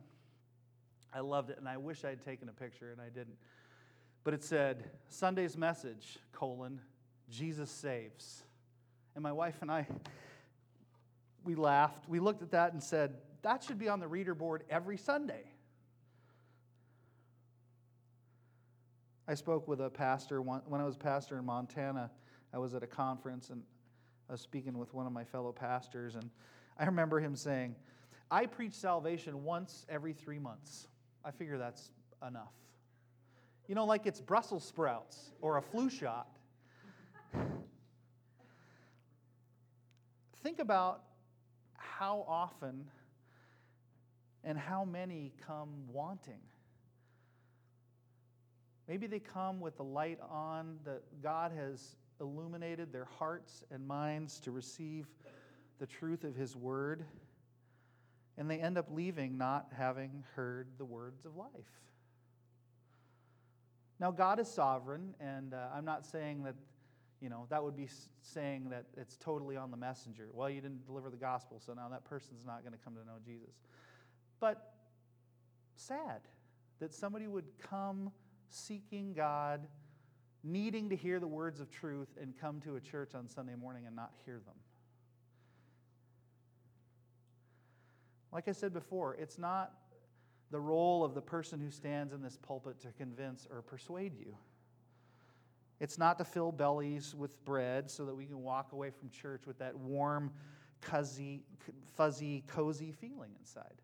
I 1.14 1.22
loved 1.22 1.52
it, 1.52 1.58
and 1.58 1.70
I 1.70 1.78
wish 1.78 2.04
I 2.04 2.10
had 2.10 2.24
taken 2.24 2.50
a 2.50 2.52
picture, 2.52 2.92
and 2.92 3.00
I 3.00 3.10
didn't. 3.10 3.38
But 4.26 4.34
it 4.34 4.44
said, 4.44 4.84
Sunday's 5.08 5.56
message, 5.56 6.18
colon, 6.34 6.82
Jesus 7.30 7.72
saves. 7.72 8.44
And 9.16 9.24
my 9.24 9.32
wife 9.32 9.56
and 9.62 9.72
I 9.72 9.88
we 11.46 11.56
laughed. 11.56 12.10
We 12.10 12.20
looked 12.20 12.42
at 12.42 12.52
that 12.52 12.74
and 12.74 12.84
said, 12.84 13.16
that 13.44 13.64
should 13.64 13.78
be 13.78 13.88
on 13.88 14.00
the 14.00 14.08
reader 14.08 14.34
board 14.34 14.64
every 14.70 14.98
Sunday. 14.98 15.44
I 19.28 19.34
spoke 19.34 19.68
with 19.68 19.82
a 19.82 19.90
pastor 19.90 20.42
when 20.42 20.82
I 20.82 20.84
was 20.84 20.96
a 20.96 21.00
pastor 21.00 21.38
in 21.40 21.46
Montana. 21.46 22.12
I 22.54 22.60
was 22.60 22.76
at 22.76 22.84
a 22.84 22.88
conference 22.88 23.50
and 23.50 23.64
I 24.30 24.34
was 24.34 24.42
speaking 24.42 24.78
with 24.78 24.94
one 24.94 25.08
of 25.08 25.12
my 25.12 25.24
fellow 25.24 25.52
pastors, 25.52 26.16
and 26.16 26.30
I 26.80 26.86
remember 26.86 27.20
him 27.20 27.36
saying, 27.36 27.76
I 28.32 28.48
preach 28.48 28.74
salvation 28.74 29.44
once 29.44 29.86
every 29.88 30.14
three 30.14 30.40
months. 30.40 30.88
I 31.24 31.32
figure 31.32 31.58
that's 31.58 31.92
enough. 32.28 32.54
You 33.68 33.76
know, 33.76 33.86
like 33.86 34.06
it's 34.06 34.22
Brussels 34.22 34.64
sprouts 34.64 35.32
or 35.42 35.58
a 35.58 35.62
flu 35.62 35.90
shot. 35.90 36.28
Think 40.44 40.60
about 40.60 41.02
how 41.74 42.26
often 42.28 42.86
and 44.44 44.58
how 44.58 44.86
many 44.86 45.34
come 45.46 45.70
wanting. 45.92 46.42
Maybe 48.88 49.08
they 49.08 49.20
come 49.20 49.60
with 49.60 49.78
the 49.78 49.84
light 49.84 50.20
on 50.30 50.78
that 50.86 51.02
God 51.22 51.52
has 51.52 51.96
illuminated 52.22 52.94
their 52.94 53.06
hearts 53.06 53.64
and 53.72 53.86
minds 53.86 54.40
to 54.42 54.52
receive 54.52 55.08
the 55.80 55.88
truth 55.88 56.24
of 56.24 56.36
His 56.36 56.56
Word, 56.56 57.04
and 58.38 58.50
they 58.50 58.60
end 58.60 58.78
up 58.78 58.88
leaving 58.92 59.38
not 59.38 59.68
having 59.76 60.24
heard 60.36 60.68
the 60.78 60.86
words 60.86 61.26
of 61.26 61.36
life. 61.36 61.50
Now, 64.00 64.12
God 64.12 64.40
is 64.40 64.50
sovereign, 64.50 65.16
and 65.20 65.54
uh, 65.54 65.68
I'm 65.74 65.86
not 65.86 66.06
saying 66.06 66.44
that 66.44 66.56
you 67.22 67.30
know, 67.30 67.48
that 67.50 67.64
would 67.64 67.76
be 67.76 67.88
saying 68.22 68.70
that 68.70 68.86
it's 68.98 69.18
totally 69.18 69.58
on 69.58 69.72
the 69.72 69.78
messenger. 69.78 70.28
Well, 70.34 70.50
you 70.50 70.62
didn't 70.62 70.86
deliver 70.86 71.10
the 71.10 71.18
gospel, 71.18 71.60
so 71.66 71.74
now 71.74 71.88
that 71.90 72.04
person's 72.06 72.46
not 72.46 72.62
going 72.62 72.74
to 72.74 72.78
come 72.78 72.94
to 72.94 73.06
know 73.06 73.18
Jesus. 73.26 73.56
But 74.40 74.74
sad 75.76 76.22
that 76.80 76.94
somebody 76.94 77.28
would 77.28 77.46
come 77.60 78.12
seeking 78.50 79.14
God, 79.14 79.68
needing 80.44 80.90
to 80.90 80.96
hear 80.96 81.20
the 81.20 81.28
words 81.28 81.60
of 81.60 81.70
truth, 81.70 82.10
and 82.22 82.38
come 82.38 82.62
to 82.62 82.76
a 82.76 82.82
church 82.82 83.16
on 83.16 83.28
Sunday 83.28 83.56
morning 83.56 83.86
and 83.86 83.96
not 83.96 84.12
hear 84.26 84.40
them. 84.46 84.56
Like 88.32 88.48
I 88.48 88.52
said 88.52 88.74
before, 88.74 89.16
it's 89.16 89.38
not 89.38 89.74
the 90.52 90.60
role 90.60 91.04
of 91.04 91.14
the 91.16 91.22
person 91.22 91.60
who 91.60 91.72
stands 91.72 92.14
in 92.14 92.22
this 92.22 92.38
pulpit 92.38 92.80
to 92.82 92.92
convince 92.92 93.48
or 93.50 93.62
persuade 93.62 94.18
you. 94.18 94.36
It's 95.80 95.98
not 95.98 96.18
to 96.20 96.26
fill 96.26 96.52
bellies 96.52 97.14
with 97.16 97.44
bread 97.44 97.90
so 97.90 98.06
that 98.06 98.16
we 98.16 98.26
can 98.26 98.42
walk 98.42 98.72
away 98.72 98.92
from 98.92 99.10
church 99.10 99.46
with 99.46 99.60
that 99.60 99.78
warm, 99.78 100.32
fuzzy, 100.82 101.44
fuzzy, 101.96 102.44
cozy 102.48 102.92
feeling 102.92 103.32
inside. 103.40 103.82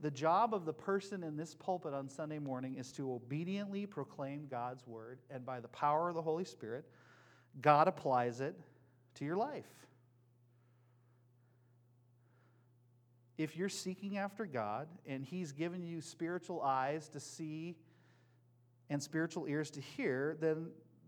The 0.00 0.10
job 0.10 0.54
of 0.54 0.64
the 0.64 0.72
person 0.72 1.24
in 1.24 1.36
this 1.36 1.54
pulpit 1.54 1.92
on 1.92 2.08
Sunday 2.08 2.38
morning 2.38 2.76
is 2.76 2.92
to 2.92 3.12
obediently 3.12 3.84
proclaim 3.86 4.46
God's 4.48 4.86
word, 4.86 5.18
and 5.30 5.44
by 5.44 5.60
the 5.60 5.68
power 5.68 6.08
of 6.08 6.14
the 6.14 6.22
Holy 6.22 6.44
Spirit, 6.44 6.84
God 7.60 7.88
applies 7.88 8.40
it 8.40 8.54
to 9.16 9.24
your 9.24 9.36
life. 9.36 9.66
if 13.38 13.56
you're 13.56 13.68
seeking 13.68 14.18
after 14.18 14.44
God 14.44 14.88
and 15.06 15.24
He's 15.24 15.52
given 15.52 15.84
you 15.84 16.00
spiritual 16.00 16.60
eyes 16.60 17.08
to 17.10 17.20
see 17.20 17.76
and 18.90 19.00
spiritual 19.00 19.46
ears 19.46 19.70
to 19.70 19.80
hear, 19.80 20.36
then 20.40 20.66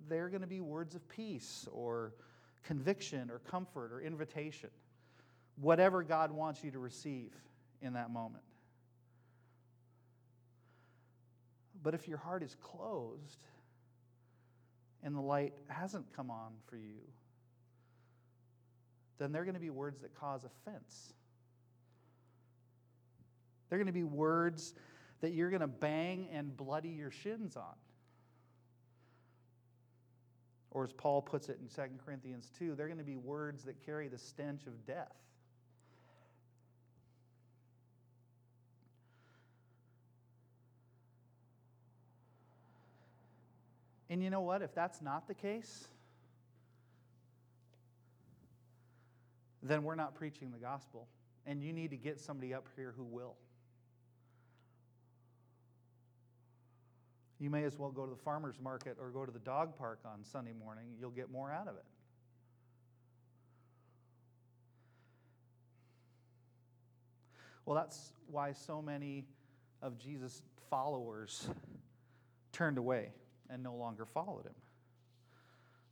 they're 0.09 0.29
going 0.29 0.43
to 0.43 0.47
be 0.47 0.61
words 0.61 0.95
of 0.95 1.07
peace 1.09 1.69
or 1.73 2.15
conviction 2.63 3.31
or 3.31 3.41
comfort 3.41 3.93
or 3.93 4.01
invitation. 4.01 4.71
Whatever 5.57 6.05
God 6.05 6.31
wants 6.31 6.63
you 6.63 6.71
to 6.71 6.79
receive 6.79 7.33
in 7.83 7.95
that 7.95 8.11
moment. 8.11 8.45
But 11.83 11.95
if 11.95 12.07
your 12.09 12.19
heart 12.19 12.43
is 12.43 12.57
closed 12.61 13.45
and 15.03 15.15
the 15.15 15.21
light 15.21 15.55
hasn't 15.69 16.13
come 16.15 16.31
on 16.31 16.53
for 16.69 16.77
you, 16.77 17.01
then 19.19 19.33
they're 19.33 19.45
going 19.45 19.55
to 19.55 19.61
be 19.61 19.71
words 19.71 20.01
that 20.01 20.15
cause 20.15 20.45
offense 20.45 21.15
they're 23.71 23.79
going 23.79 23.87
to 23.87 23.93
be 23.93 24.05
words 24.05 24.75
that 25.21 25.33
you're 25.33 25.49
going 25.49 25.61
to 25.61 25.69
bang 25.69 26.29
and 26.33 26.55
bloody 26.57 26.89
your 26.89 27.13
shins 27.13 27.57
on. 27.57 27.77
Or 30.73 30.85
as 30.85 30.93
Paul 30.93 31.23
puts 31.23 31.49
it 31.49 31.59
in 31.61 31.69
2 31.69 31.83
Corinthians 32.05 32.51
2, 32.59 32.75
they're 32.75 32.89
going 32.89 32.99
to 32.99 33.05
be 33.05 33.17
words 33.17 33.65
that 33.65 33.85
carry 33.85 34.09
the 34.09 34.19
stench 34.19 34.67
of 34.67 34.85
death. 34.87 35.15
And 44.11 44.23
you 44.23 44.29
know 44.29 44.41
what? 44.41 44.61
If 44.61 44.75
that's 44.75 45.01
not 45.01 45.29
the 45.29 45.35
case, 45.35 45.87
then 49.63 49.85
we're 49.85 49.95
not 49.95 50.17
preaching 50.17 50.51
the 50.51 50.59
gospel 50.59 51.07
and 51.47 51.63
you 51.63 51.73
need 51.73 51.91
to 51.91 51.97
get 51.97 52.19
somebody 52.19 52.53
up 52.53 52.67
here 52.77 52.93
who 52.97 53.05
will. 53.05 53.37
You 57.39 57.51
may 57.51 57.65
as 57.65 57.79
well 57.79 57.91
go 57.91 58.05
to 58.05 58.11
the 58.11 58.21
farmer's 58.21 58.61
market 58.61 58.97
or 59.01 59.11
go 59.11 59.25
to 59.25 59.33
the 59.33 59.39
dog 59.39 59.79
park 59.79 60.01
on 60.05 60.25
Sunday 60.25 60.53
morning. 60.53 60.85
You'll 60.99 61.11
get 61.11 61.31
more 61.31 61.51
out 61.51 61.69
of 61.69 61.77
it. 61.77 61.85
Well, 67.65 67.77
that's 67.77 68.13
why 68.27 68.53
so 68.53 68.83
many 68.83 69.25
of 69.81 69.99
Jesus' 69.99 70.43
followers 70.69 71.49
turned 72.53 72.77
away 72.77 73.13
and 73.51 73.63
no 73.63 73.75
longer 73.75 74.07
followed 74.07 74.47
him. 74.47 74.55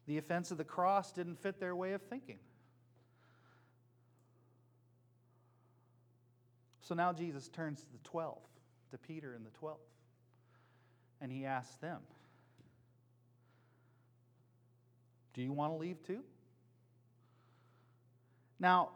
The 0.06 0.18
offense 0.18 0.50
of 0.50 0.58
the 0.58 0.64
cross 0.64 1.12
didn't 1.12 1.42
fit 1.42 1.60
their 1.60 1.76
way 1.76 1.92
of 1.92 2.02
thinking. 2.02 2.38
So 6.80 6.94
now 6.94 7.12
Jesus 7.12 7.48
turns 7.48 7.80
to 7.80 7.92
the 7.92 7.98
12, 8.04 8.38
to 8.92 8.98
Peter 8.98 9.34
and 9.34 9.44
the 9.44 9.50
12, 9.50 9.76
and 11.20 11.30
he 11.30 11.44
asks 11.44 11.76
them, 11.76 12.00
Do 15.34 15.42
you 15.42 15.52
want 15.52 15.72
to 15.72 15.76
leave 15.76 16.02
too? 16.02 16.22
Now, 18.58 18.88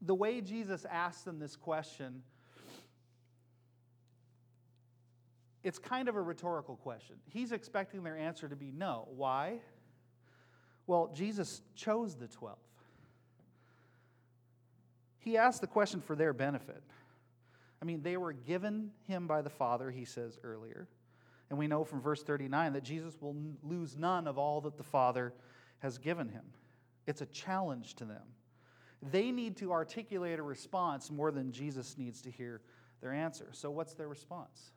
the 0.00 0.14
way 0.14 0.40
Jesus 0.40 0.84
asks 0.90 1.22
them 1.22 1.38
this 1.38 1.54
question, 1.54 2.22
it's 5.64 5.78
kind 5.78 6.08
of 6.08 6.16
a 6.16 6.22
rhetorical 6.22 6.76
question. 6.76 7.16
He's 7.28 7.52
expecting 7.52 8.02
their 8.02 8.16
answer 8.16 8.48
to 8.48 8.56
be 8.56 8.72
no. 8.72 9.08
Why? 9.16 9.60
Well, 10.86 11.10
Jesus 11.14 11.62
chose 11.74 12.16
the 12.16 12.28
12. 12.28 12.58
He 15.18 15.36
asked 15.36 15.60
the 15.60 15.68
question 15.68 16.00
for 16.00 16.16
their 16.16 16.32
benefit. 16.32 16.82
I 17.80 17.84
mean, 17.84 18.02
they 18.02 18.16
were 18.16 18.32
given 18.32 18.90
him 19.06 19.26
by 19.26 19.42
the 19.42 19.50
Father, 19.50 19.90
he 19.90 20.04
says 20.04 20.38
earlier. 20.42 20.88
And 21.48 21.58
we 21.58 21.68
know 21.68 21.84
from 21.84 22.00
verse 22.00 22.22
39 22.22 22.72
that 22.72 22.82
Jesus 22.82 23.14
will 23.20 23.36
lose 23.62 23.96
none 23.96 24.26
of 24.26 24.38
all 24.38 24.60
that 24.62 24.76
the 24.76 24.82
Father 24.82 25.32
has 25.78 25.98
given 25.98 26.28
him. 26.28 26.44
It's 27.06 27.20
a 27.20 27.26
challenge 27.26 27.94
to 27.96 28.04
them. 28.04 28.22
They 29.02 29.32
need 29.32 29.56
to 29.58 29.72
articulate 29.72 30.38
a 30.38 30.42
response 30.42 31.10
more 31.10 31.30
than 31.32 31.52
Jesus 31.52 31.98
needs 31.98 32.22
to 32.22 32.30
hear 32.30 32.60
their 33.00 33.12
answer. 33.12 33.48
So, 33.52 33.70
what's 33.70 33.94
their 33.94 34.08
response? 34.08 34.70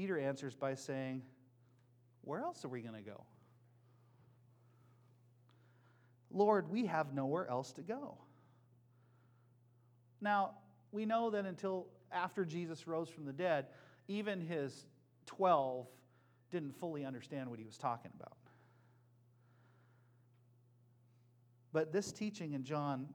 Peter 0.00 0.18
answers 0.18 0.54
by 0.54 0.74
saying, 0.74 1.20
Where 2.22 2.40
else 2.40 2.64
are 2.64 2.68
we 2.68 2.80
going 2.80 2.94
to 2.94 3.02
go? 3.02 3.22
Lord, 6.30 6.70
we 6.70 6.86
have 6.86 7.12
nowhere 7.12 7.46
else 7.50 7.74
to 7.74 7.82
go. 7.82 8.16
Now, 10.22 10.52
we 10.90 11.04
know 11.04 11.28
that 11.28 11.44
until 11.44 11.86
after 12.10 12.46
Jesus 12.46 12.86
rose 12.86 13.10
from 13.10 13.26
the 13.26 13.32
dead, 13.34 13.66
even 14.08 14.40
his 14.40 14.86
12 15.26 15.86
didn't 16.50 16.74
fully 16.80 17.04
understand 17.04 17.50
what 17.50 17.58
he 17.58 17.66
was 17.66 17.76
talking 17.76 18.10
about. 18.18 18.38
But 21.74 21.92
this 21.92 22.10
teaching 22.10 22.54
in 22.54 22.64
John, 22.64 23.06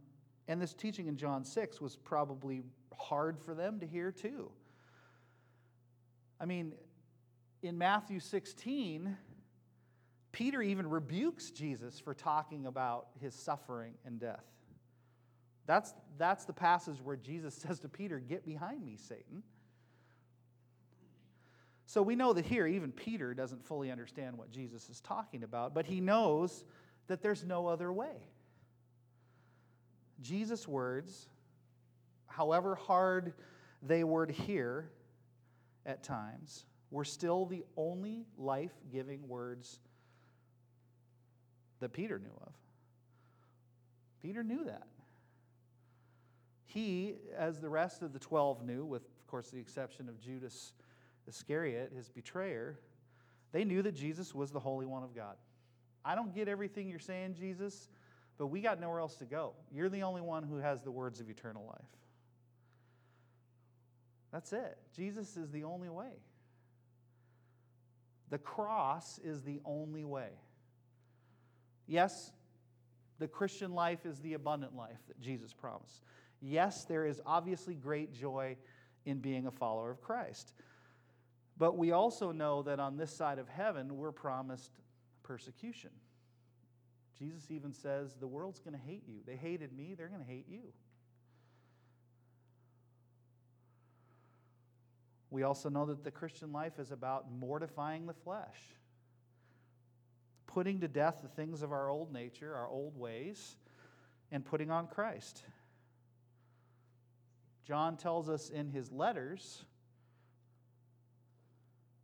and 0.47 0.61
this 0.61 0.75
teaching 0.75 1.07
in 1.07 1.17
John 1.17 1.45
6 1.45 1.81
was 1.81 1.95
probably 1.95 2.61
hard 2.95 3.39
for 3.39 3.55
them 3.55 3.79
to 3.79 3.87
hear 3.87 4.11
too. 4.11 4.51
I 6.39 6.45
mean, 6.45 6.73
in 7.61 7.77
Matthew 7.77 8.19
16, 8.19 9.15
Peter 10.31 10.61
even 10.61 10.89
rebukes 10.89 11.49
Jesus 11.51 11.99
for 11.99 12.13
talking 12.13 12.65
about 12.65 13.07
his 13.21 13.33
suffering 13.33 13.93
and 14.05 14.19
death. 14.19 14.43
That's, 15.65 15.93
that's 16.17 16.45
the 16.45 16.53
passage 16.53 16.97
where 17.03 17.15
Jesus 17.15 17.55
says 17.67 17.79
to 17.79 17.89
Peter, 17.89 18.19
Get 18.19 18.45
behind 18.45 18.85
me, 18.85 18.97
Satan. 18.97 19.43
So 21.87 22.01
we 22.01 22.15
know 22.15 22.33
that 22.33 22.45
here, 22.45 22.65
even 22.67 22.91
Peter 22.91 23.33
doesn't 23.33 23.63
fully 23.63 23.91
understand 23.91 24.37
what 24.37 24.51
Jesus 24.51 24.89
is 24.89 24.99
talking 25.01 25.43
about, 25.43 25.73
but 25.73 25.85
he 25.85 26.01
knows 26.01 26.65
that 27.07 27.21
there's 27.21 27.45
no 27.45 27.67
other 27.67 27.93
way. 27.93 28.27
Jesus' 30.21 30.67
words, 30.67 31.27
however 32.25 32.75
hard 32.75 33.33
they 33.83 34.03
were 34.03 34.25
to 34.25 34.33
hear 34.33 34.89
at 35.85 36.03
times, 36.03 36.65
were 36.91 37.05
still 37.05 37.45
the 37.45 37.63
only 37.77 38.25
life 38.37 38.73
giving 38.91 39.27
words 39.27 39.79
that 41.79 41.93
Peter 41.93 42.19
knew 42.19 42.37
of. 42.45 42.53
Peter 44.21 44.43
knew 44.43 44.63
that. 44.65 44.87
He, 46.65 47.15
as 47.37 47.59
the 47.59 47.69
rest 47.69 48.01
of 48.01 48.11
the 48.11 48.19
12 48.19 48.63
knew, 48.63 48.85
with, 48.85 49.03
of 49.03 49.27
course, 49.27 49.49
the 49.49 49.59
exception 49.59 50.09
of 50.09 50.19
Judas 50.19 50.73
Iscariot, 51.27 51.91
his 51.95 52.09
betrayer, 52.09 52.79
they 53.51 53.63
knew 53.63 53.81
that 53.81 53.93
Jesus 53.95 54.35
was 54.35 54.51
the 54.51 54.59
Holy 54.59 54.85
One 54.85 55.03
of 55.03 55.15
God. 55.15 55.35
I 56.03 56.15
don't 56.15 56.33
get 56.33 56.47
everything 56.47 56.89
you're 56.89 56.99
saying, 56.99 57.35
Jesus, 57.39 57.89
but 58.37 58.47
we 58.47 58.61
got 58.61 58.79
nowhere 58.79 58.99
else 58.99 59.15
to 59.15 59.25
go. 59.25 59.53
You're 59.71 59.89
the 59.89 60.03
only 60.03 60.21
one 60.21 60.43
who 60.43 60.57
has 60.57 60.81
the 60.81 60.91
words 60.91 61.19
of 61.19 61.29
eternal 61.29 61.65
life. 61.65 61.87
That's 64.35 64.51
it. 64.51 64.77
Jesus 64.93 65.37
is 65.37 65.49
the 65.49 65.63
only 65.63 65.87
way. 65.87 66.11
The 68.31 68.37
cross 68.37 69.17
is 69.23 69.43
the 69.43 69.61
only 69.63 70.03
way. 70.03 70.27
Yes, 71.87 72.33
the 73.17 73.29
Christian 73.29 73.71
life 73.71 74.05
is 74.05 74.19
the 74.19 74.33
abundant 74.33 74.75
life 74.75 74.99
that 75.07 75.21
Jesus 75.21 75.53
promised. 75.53 76.03
Yes, 76.41 76.83
there 76.83 77.05
is 77.05 77.21
obviously 77.25 77.75
great 77.75 78.13
joy 78.13 78.57
in 79.05 79.19
being 79.19 79.47
a 79.47 79.51
follower 79.51 79.89
of 79.89 80.01
Christ. 80.01 80.53
But 81.57 81.77
we 81.77 81.93
also 81.93 82.33
know 82.33 82.61
that 82.63 82.77
on 82.77 82.97
this 82.97 83.15
side 83.15 83.39
of 83.39 83.47
heaven, 83.47 83.95
we're 83.95 84.11
promised 84.11 84.73
persecution. 85.23 85.91
Jesus 87.17 87.49
even 87.51 87.71
says, 87.71 88.17
The 88.19 88.27
world's 88.27 88.59
going 88.59 88.77
to 88.77 88.85
hate 88.85 89.03
you. 89.07 89.19
They 89.25 89.37
hated 89.37 89.71
me, 89.71 89.95
they're 89.97 90.09
going 90.09 90.25
to 90.25 90.29
hate 90.29 90.49
you. 90.49 90.73
We 95.35 95.43
also 95.43 95.67
know 95.67 95.85
that 95.87 96.05
the 96.05 96.11
Christian 96.11 96.53
life 96.53 96.79
is 96.79 96.93
about 96.93 97.29
mortifying 97.29 98.05
the 98.05 98.13
flesh, 98.13 98.55
putting 100.47 100.79
to 100.79 100.87
death 100.87 101.19
the 101.21 101.27
things 101.27 101.61
of 101.61 101.73
our 101.73 101.89
old 101.89 102.13
nature, 102.13 102.55
our 102.55 102.69
old 102.69 102.97
ways, 102.97 103.57
and 104.31 104.45
putting 104.45 104.71
on 104.71 104.87
Christ. 104.87 105.43
John 107.67 107.97
tells 107.97 108.29
us 108.29 108.49
in 108.49 108.69
his 108.69 108.93
letters 108.93 109.65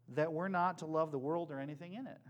that 0.10 0.34
we're 0.34 0.50
not 0.50 0.80
to 0.80 0.86
love 0.86 1.12
the 1.12 1.18
world 1.18 1.52
or 1.52 1.60
anything 1.62 1.94
in 1.94 2.08
it. 2.08 2.22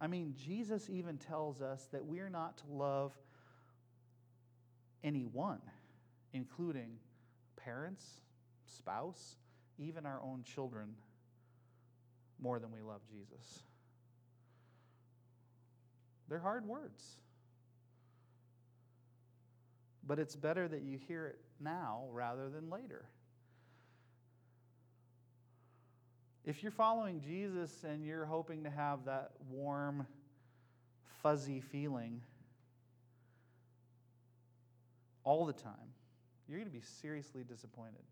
I 0.00 0.08
mean, 0.08 0.34
Jesus 0.44 0.90
even 0.90 1.16
tells 1.16 1.62
us 1.62 1.86
that 1.92 2.04
we're 2.04 2.28
not 2.28 2.58
to 2.58 2.64
love 2.72 3.12
anyone, 5.04 5.62
including 6.32 6.98
parents, 7.56 8.04
spouse, 8.66 9.36
even 9.78 10.06
our 10.06 10.20
own 10.22 10.42
children, 10.44 10.94
more 12.40 12.58
than 12.58 12.70
we 12.72 12.80
love 12.80 13.00
Jesus. 13.10 13.62
They're 16.28 16.38
hard 16.38 16.66
words. 16.66 17.02
But 20.06 20.18
it's 20.18 20.36
better 20.36 20.68
that 20.68 20.82
you 20.82 20.98
hear 21.08 21.26
it 21.26 21.38
now 21.60 22.04
rather 22.12 22.48
than 22.50 22.70
later. 22.70 23.06
If 26.44 26.62
you're 26.62 26.72
following 26.72 27.22
Jesus 27.22 27.84
and 27.84 28.04
you're 28.04 28.26
hoping 28.26 28.64
to 28.64 28.70
have 28.70 29.06
that 29.06 29.30
warm, 29.50 30.06
fuzzy 31.22 31.60
feeling 31.60 32.20
all 35.24 35.46
the 35.46 35.54
time, 35.54 35.93
you're 36.48 36.58
going 36.58 36.70
to 36.70 36.76
be 36.76 36.84
seriously 37.00 37.42
disappointed. 37.42 38.02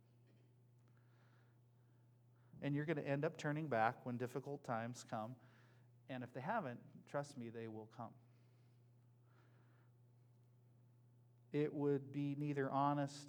And 2.62 2.74
you're 2.74 2.84
going 2.84 2.96
to 2.96 3.06
end 3.06 3.24
up 3.24 3.36
turning 3.36 3.66
back 3.66 3.96
when 4.04 4.16
difficult 4.16 4.64
times 4.64 5.04
come. 5.10 5.34
And 6.08 6.22
if 6.22 6.32
they 6.32 6.40
haven't, 6.40 6.78
trust 7.10 7.36
me, 7.36 7.48
they 7.48 7.66
will 7.66 7.88
come. 7.96 8.10
It 11.52 11.74
would 11.74 12.12
be 12.12 12.34
neither 12.38 12.70
honest 12.70 13.28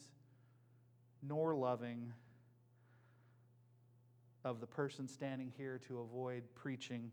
nor 1.21 1.55
loving 1.55 2.13
of 4.45 4.59
the 4.59 4.67
person 4.67 5.07
standing 5.07 5.51
here 5.57 5.79
to 5.87 5.99
avoid 5.99 6.43
preaching 6.55 7.11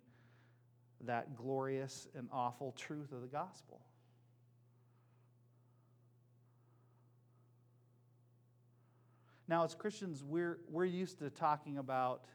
that 1.02 1.36
glorious 1.36 2.06
and 2.14 2.28
awful 2.32 2.72
truth 2.72 3.12
of 3.12 3.22
the 3.22 3.28
gospel. 3.28 3.80
Now, 9.50 9.64
as 9.64 9.74
Christians, 9.74 10.22
we're, 10.22 10.60
we're 10.70 10.84
used 10.84 11.18
to 11.18 11.28
talking 11.28 11.78
about 11.78 12.26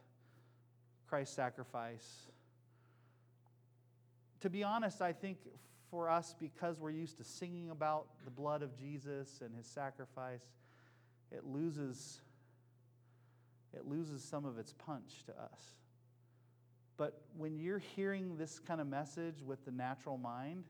Christ's 1.08 1.34
sacrifice. 1.34 2.06
To 4.40 4.50
be 4.50 4.62
honest, 4.62 5.00
I 5.00 5.14
think 5.14 5.38
for 5.90 6.10
us 6.10 6.34
because 6.38 6.78
we're 6.78 6.90
used 6.90 7.16
to 7.16 7.24
singing 7.24 7.70
about 7.70 8.08
the 8.26 8.30
blood 8.30 8.60
of 8.60 8.78
Jesus 8.78 9.40
and 9.42 9.54
his 9.56 9.66
sacrifice, 9.66 10.44
it 11.32 11.46
loses 11.46 12.20
it 13.72 13.86
loses 13.86 14.22
some 14.22 14.44
of 14.44 14.58
its 14.58 14.74
punch 14.74 15.24
to 15.24 15.32
us. 15.32 15.60
But 16.98 17.22
when 17.36 17.58
you're 17.58 17.78
hearing 17.78 18.36
this 18.36 18.58
kind 18.58 18.80
of 18.80 18.86
message 18.86 19.42
with 19.42 19.64
the 19.64 19.70
natural 19.70 20.18
mind, 20.18 20.64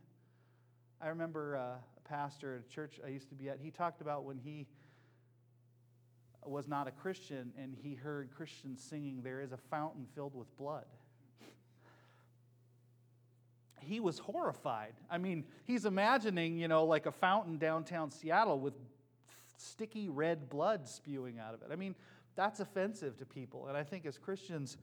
I 1.01 1.09
remember 1.09 1.57
uh, 1.57 1.61
a 1.61 2.09
pastor 2.09 2.55
at 2.55 2.61
a 2.71 2.75
church 2.75 3.01
I 3.05 3.09
used 3.09 3.29
to 3.31 3.35
be 3.35 3.49
at, 3.49 3.59
he 3.61 3.71
talked 3.73 4.01
about 4.01 4.25
when 4.25 4.39
he 4.39 4.67
was 6.49 6.69
not 6.69 6.89
a 6.89 6.91
Christian 6.91 7.53
and 7.59 7.75
he 7.83 7.95
heard 7.95 8.31
Christians 8.31 8.83
singing, 8.83 9.21
There 9.23 9.41
is 9.41 9.53
a 9.53 9.57
fountain 9.57 10.07
filled 10.15 10.35
with 10.35 10.55
blood. 10.57 10.87
He 13.81 14.01
was 14.01 14.19
horrified. 14.19 14.95
I 15.09 15.19
mean, 15.19 15.45
he's 15.65 15.85
imagining, 15.85 16.59
you 16.59 16.67
know, 16.67 16.85
like 16.85 17.07
a 17.07 17.13
fountain 17.13 17.57
downtown 17.57 18.11
Seattle 18.11 18.59
with 18.59 18.75
sticky 19.59 20.09
red 20.09 20.49
blood 20.51 20.89
spewing 20.89 21.39
out 21.39 21.55
of 21.55 21.63
it. 21.63 21.69
I 21.73 21.77
mean, 21.77 21.95
that's 22.35 22.61
offensive 22.61 23.17
to 23.19 23.25
people. 23.25 23.69
And 23.69 23.77
I 23.77 23.85
think 23.85 24.05
as 24.05 24.19
Christians, 24.19 24.77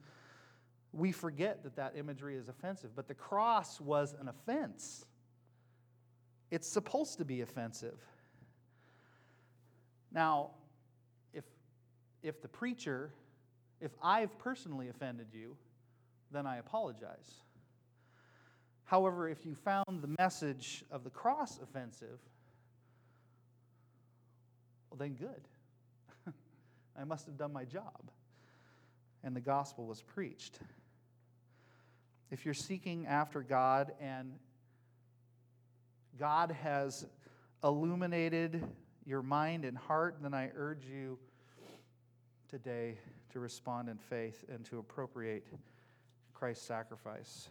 we 0.92 1.12
forget 1.12 1.62
that 1.64 1.76
that 1.76 1.94
imagery 1.96 2.36
is 2.36 2.48
offensive. 2.48 2.90
But 2.94 3.08
the 3.08 3.14
cross 3.14 3.80
was 3.80 4.14
an 4.20 4.28
offense, 4.28 5.04
it's 6.50 6.68
supposed 6.68 7.18
to 7.18 7.24
be 7.24 7.40
offensive. 7.40 7.98
Now, 10.12 10.52
if 12.24 12.40
the 12.40 12.48
preacher, 12.48 13.12
if 13.80 13.92
I've 14.02 14.36
personally 14.38 14.88
offended 14.88 15.28
you, 15.32 15.56
then 16.32 16.46
I 16.46 16.56
apologize. 16.56 17.30
However, 18.84 19.28
if 19.28 19.44
you 19.44 19.54
found 19.54 19.84
the 20.00 20.14
message 20.18 20.84
of 20.90 21.04
the 21.04 21.10
cross 21.10 21.60
offensive, 21.62 22.18
well, 24.90 24.98
then 24.98 25.14
good. 25.14 25.48
I 26.98 27.04
must 27.04 27.26
have 27.26 27.36
done 27.36 27.52
my 27.52 27.64
job. 27.64 28.10
And 29.22 29.36
the 29.36 29.40
gospel 29.40 29.86
was 29.86 30.02
preached. 30.02 30.58
If 32.30 32.44
you're 32.44 32.54
seeking 32.54 33.06
after 33.06 33.42
God 33.42 33.92
and 34.00 34.32
God 36.18 36.56
has 36.62 37.06
illuminated 37.62 38.64
your 39.04 39.22
mind 39.22 39.64
and 39.64 39.76
heart, 39.76 40.18
then 40.22 40.32
I 40.32 40.50
urge 40.54 40.84
you 40.86 41.18
today 42.54 42.96
to 43.32 43.40
respond 43.40 43.88
in 43.88 43.98
faith 43.98 44.44
and 44.48 44.64
to 44.64 44.78
appropriate 44.78 45.44
Christ's 46.34 46.64
sacrifice 46.64 47.48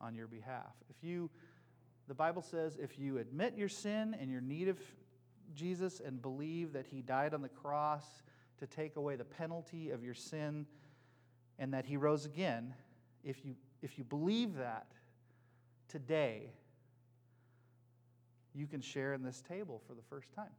on 0.00 0.12
your 0.16 0.26
behalf. 0.26 0.74
If 0.90 0.96
you 1.04 1.30
the 2.08 2.14
Bible 2.14 2.42
says 2.42 2.76
if 2.82 2.98
you 2.98 3.18
admit 3.18 3.56
your 3.56 3.68
sin 3.68 4.16
and 4.20 4.28
your 4.28 4.40
need 4.40 4.66
of 4.66 4.80
Jesus 5.54 6.00
and 6.04 6.20
believe 6.20 6.72
that 6.72 6.84
he 6.84 7.00
died 7.00 7.32
on 7.32 7.42
the 7.42 7.48
cross 7.48 8.04
to 8.58 8.66
take 8.66 8.96
away 8.96 9.14
the 9.14 9.24
penalty 9.24 9.90
of 9.90 10.02
your 10.02 10.14
sin 10.14 10.66
and 11.60 11.72
that 11.74 11.84
he 11.84 11.96
rose 11.96 12.26
again, 12.26 12.74
if 13.22 13.44
you, 13.44 13.54
if 13.82 13.98
you 13.98 14.02
believe 14.02 14.56
that 14.56 14.88
today, 15.86 16.50
you 18.52 18.66
can 18.66 18.80
share 18.80 19.14
in 19.14 19.22
this 19.22 19.40
table 19.48 19.80
for 19.86 19.94
the 19.94 20.02
first 20.02 20.32
time. 20.34 20.50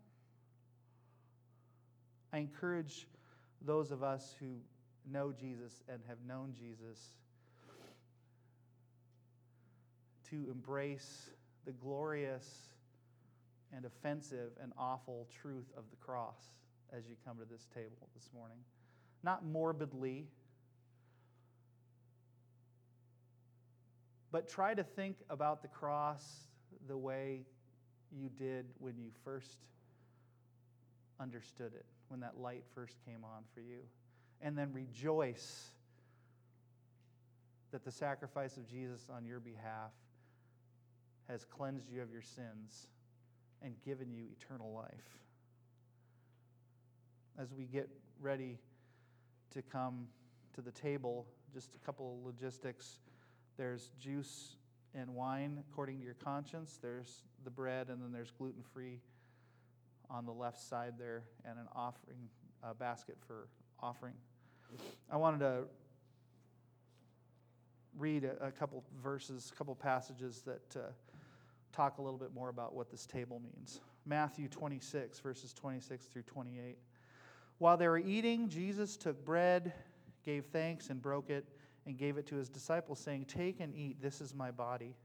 I 2.35 2.39
encourage 2.39 3.07
those 3.61 3.91
of 3.91 4.03
us 4.03 4.35
who 4.41 4.57
know 5.09 5.31
Jesus 5.31 5.71
and 5.87 6.01
have 6.09 6.17
known 6.27 6.53
Jesus 6.53 6.99
to 10.29 10.45
embrace 10.51 11.29
the 11.65 11.71
glorious 11.71 12.45
and 13.73 13.85
offensive 13.85 14.51
and 14.61 14.73
awful 14.77 15.29
truth 15.41 15.71
of 15.77 15.85
the 15.89 15.95
cross 15.95 16.35
as 16.91 17.07
you 17.07 17.15
come 17.25 17.37
to 17.37 17.45
this 17.49 17.67
table 17.73 18.09
this 18.13 18.29
morning. 18.35 18.57
Not 19.23 19.45
morbidly, 19.45 20.27
but 24.33 24.49
try 24.49 24.73
to 24.73 24.83
think 24.83 25.15
about 25.29 25.61
the 25.61 25.69
cross 25.69 26.21
the 26.89 26.97
way 26.97 27.45
you 28.11 28.27
did 28.27 28.65
when 28.79 28.97
you 28.97 29.11
first 29.23 29.59
understood 31.17 31.71
it, 31.73 31.85
when 32.09 32.19
that 32.21 32.39
light 32.39 32.63
first 32.73 32.97
came 33.05 33.23
on 33.23 33.43
for 33.53 33.61
you. 33.61 33.79
And 34.41 34.57
then 34.57 34.71
rejoice 34.73 35.69
that 37.71 37.83
the 37.83 37.91
sacrifice 37.91 38.57
of 38.57 38.67
Jesus 38.67 39.07
on 39.13 39.25
your 39.25 39.39
behalf 39.39 39.91
has 41.27 41.45
cleansed 41.45 41.89
you 41.91 42.01
of 42.01 42.11
your 42.11 42.21
sins 42.21 42.87
and 43.61 43.73
given 43.83 44.11
you 44.11 44.25
eternal 44.31 44.71
life. 44.71 45.19
As 47.37 47.53
we 47.53 47.65
get 47.65 47.89
ready 48.21 48.59
to 49.51 49.61
come 49.61 50.07
to 50.53 50.61
the 50.61 50.71
table, 50.71 51.25
just 51.53 51.75
a 51.75 51.85
couple 51.85 52.17
of 52.19 52.25
logistics. 52.25 52.99
There's 53.57 53.91
juice 53.99 54.55
and 54.93 55.13
wine 55.15 55.63
according 55.69 55.99
to 55.99 56.05
your 56.05 56.15
conscience, 56.15 56.79
there's 56.81 57.23
the 57.43 57.49
bread, 57.49 57.89
and 57.89 58.01
then 58.01 58.11
there's 58.11 58.31
gluten 58.31 58.63
free 58.73 58.99
on 60.09 60.25
the 60.25 60.31
left 60.31 60.59
side 60.59 60.93
there, 60.97 61.23
and 61.45 61.57
an 61.59 61.67
offering 61.75 62.29
basket 62.79 63.17
for 63.27 63.47
offering. 63.79 64.13
I 65.11 65.17
wanted 65.17 65.39
to 65.39 65.63
read 67.97 68.23
a, 68.23 68.47
a 68.47 68.51
couple 68.51 68.83
verses, 69.01 69.51
a 69.53 69.57
couple 69.57 69.75
passages 69.75 70.41
that. 70.45 70.75
Uh, 70.75 70.91
talk 71.75 71.97
a 71.97 72.01
little 72.01 72.17
bit 72.17 72.33
more 72.33 72.49
about 72.49 72.73
what 72.73 72.89
this 72.89 73.05
table 73.05 73.41
means. 73.41 73.81
Matthew 74.05 74.47
26, 74.47 75.19
verses 75.19 75.53
26 75.53 76.05
through 76.05 76.23
28. 76.23 76.77
While 77.57 77.77
they 77.77 77.87
were 77.87 77.97
eating, 77.97 78.47
Jesus 78.47 78.95
took 78.95 79.23
bread, 79.25 79.73
gave 80.23 80.45
thanks, 80.45 80.89
and 80.89 81.01
broke 81.01 81.29
it, 81.29 81.45
and 81.85 81.97
gave 81.97 82.17
it 82.17 82.25
to 82.27 82.35
his 82.35 82.49
disciples, 82.49 82.99
saying, 82.99 83.25
Take 83.25 83.59
and 83.59 83.75
eat, 83.75 84.01
this 84.01 84.21
is 84.21 84.33
my 84.33 84.51
body. 84.51 84.95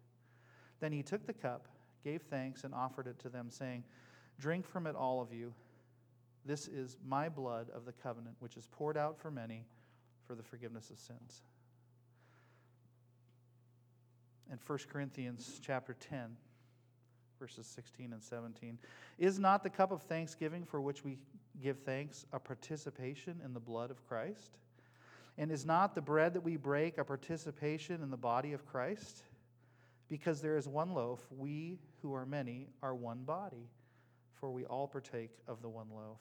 Then 0.79 0.93
he 0.93 1.03
took 1.03 1.27
the 1.27 1.33
cup, 1.33 1.67
gave 2.05 2.23
thanks, 2.23 2.65
and 2.65 2.73
offered 2.73 3.07
it 3.07 3.19
to 3.21 3.29
them, 3.29 3.51
saying, 3.51 3.85
Drink 4.41 4.67
from 4.67 4.87
it, 4.87 4.97
all 4.97 5.21
of 5.21 5.33
you. 5.33 5.53
This 6.45 6.67
is 6.67 6.97
my 7.07 7.29
blood 7.29 7.69
of 7.75 7.85
the 7.85 7.93
covenant, 7.93 8.37
which 8.41 8.57
is 8.57 8.67
poured 8.73 8.97
out 8.97 9.19
for 9.19 9.31
many 9.31 9.67
for 10.27 10.35
the 10.35 10.43
forgiveness 10.43 10.91
of 10.91 10.99
sins. 10.99 11.43
In 14.51 14.59
1 14.67 14.79
Corinthians 14.91 15.61
chapter 15.63 15.95
10, 15.95 16.37
verses 17.41 17.67
16 17.67 18.13
and 18.13 18.23
17. 18.23 18.79
Is 19.19 19.39
not 19.39 19.63
the 19.63 19.71
cup 19.71 19.93
of 19.93 20.03
thanksgiving 20.03 20.65
for 20.65 20.81
which 20.81 21.05
we 21.05 21.19
give 21.63 21.79
thanks 21.81 22.27
a 22.33 22.39
participation 22.39 23.41
in 23.45 23.55
the 23.55 23.61
blood 23.61 23.91
of 23.91 24.07
Christ? 24.07 24.59
And 25.39 25.51
is 25.51 25.65
not 25.65 25.95
the 25.95 26.03
bread 26.03 26.35
that 26.35 26.43
we 26.43 26.57
break 26.57 26.99
a 26.99 27.05
participation 27.05 28.03
in 28.03 28.11
the 28.11 28.17
body 28.17 28.53
of 28.53 28.67
Christ? 28.67 29.23
Because 30.09 30.43
there 30.43 30.57
is 30.57 30.69
one 30.69 30.93
loaf, 30.93 31.21
we 31.31 31.79
who 32.03 32.15
are 32.15 32.27
many 32.27 32.69
are 32.83 32.95
one 32.95 33.23
body, 33.25 33.71
for 34.41 34.51
we 34.51 34.65
all 34.65 34.89
partake 34.89 35.31
of 35.47 35.61
the 35.63 35.69
one 35.69 35.89
loaf. 35.95 36.19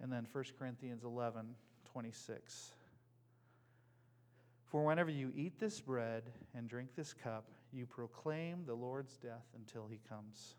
And 0.00 0.12
then 0.12 0.26
1 0.32 0.44
Corinthians 0.58 1.04
11, 1.04 1.54
26. 1.92 2.72
For 4.66 4.84
whenever 4.84 5.10
you 5.10 5.32
eat 5.36 5.60
this 5.60 5.80
bread 5.80 6.22
and 6.56 6.68
drink 6.68 6.90
this 6.96 7.12
cup, 7.12 7.44
you 7.72 7.84
proclaim 7.86 8.64
the 8.66 8.74
Lord's 8.74 9.16
death 9.18 9.44
until 9.54 9.86
he 9.86 10.00
comes. 10.08 10.54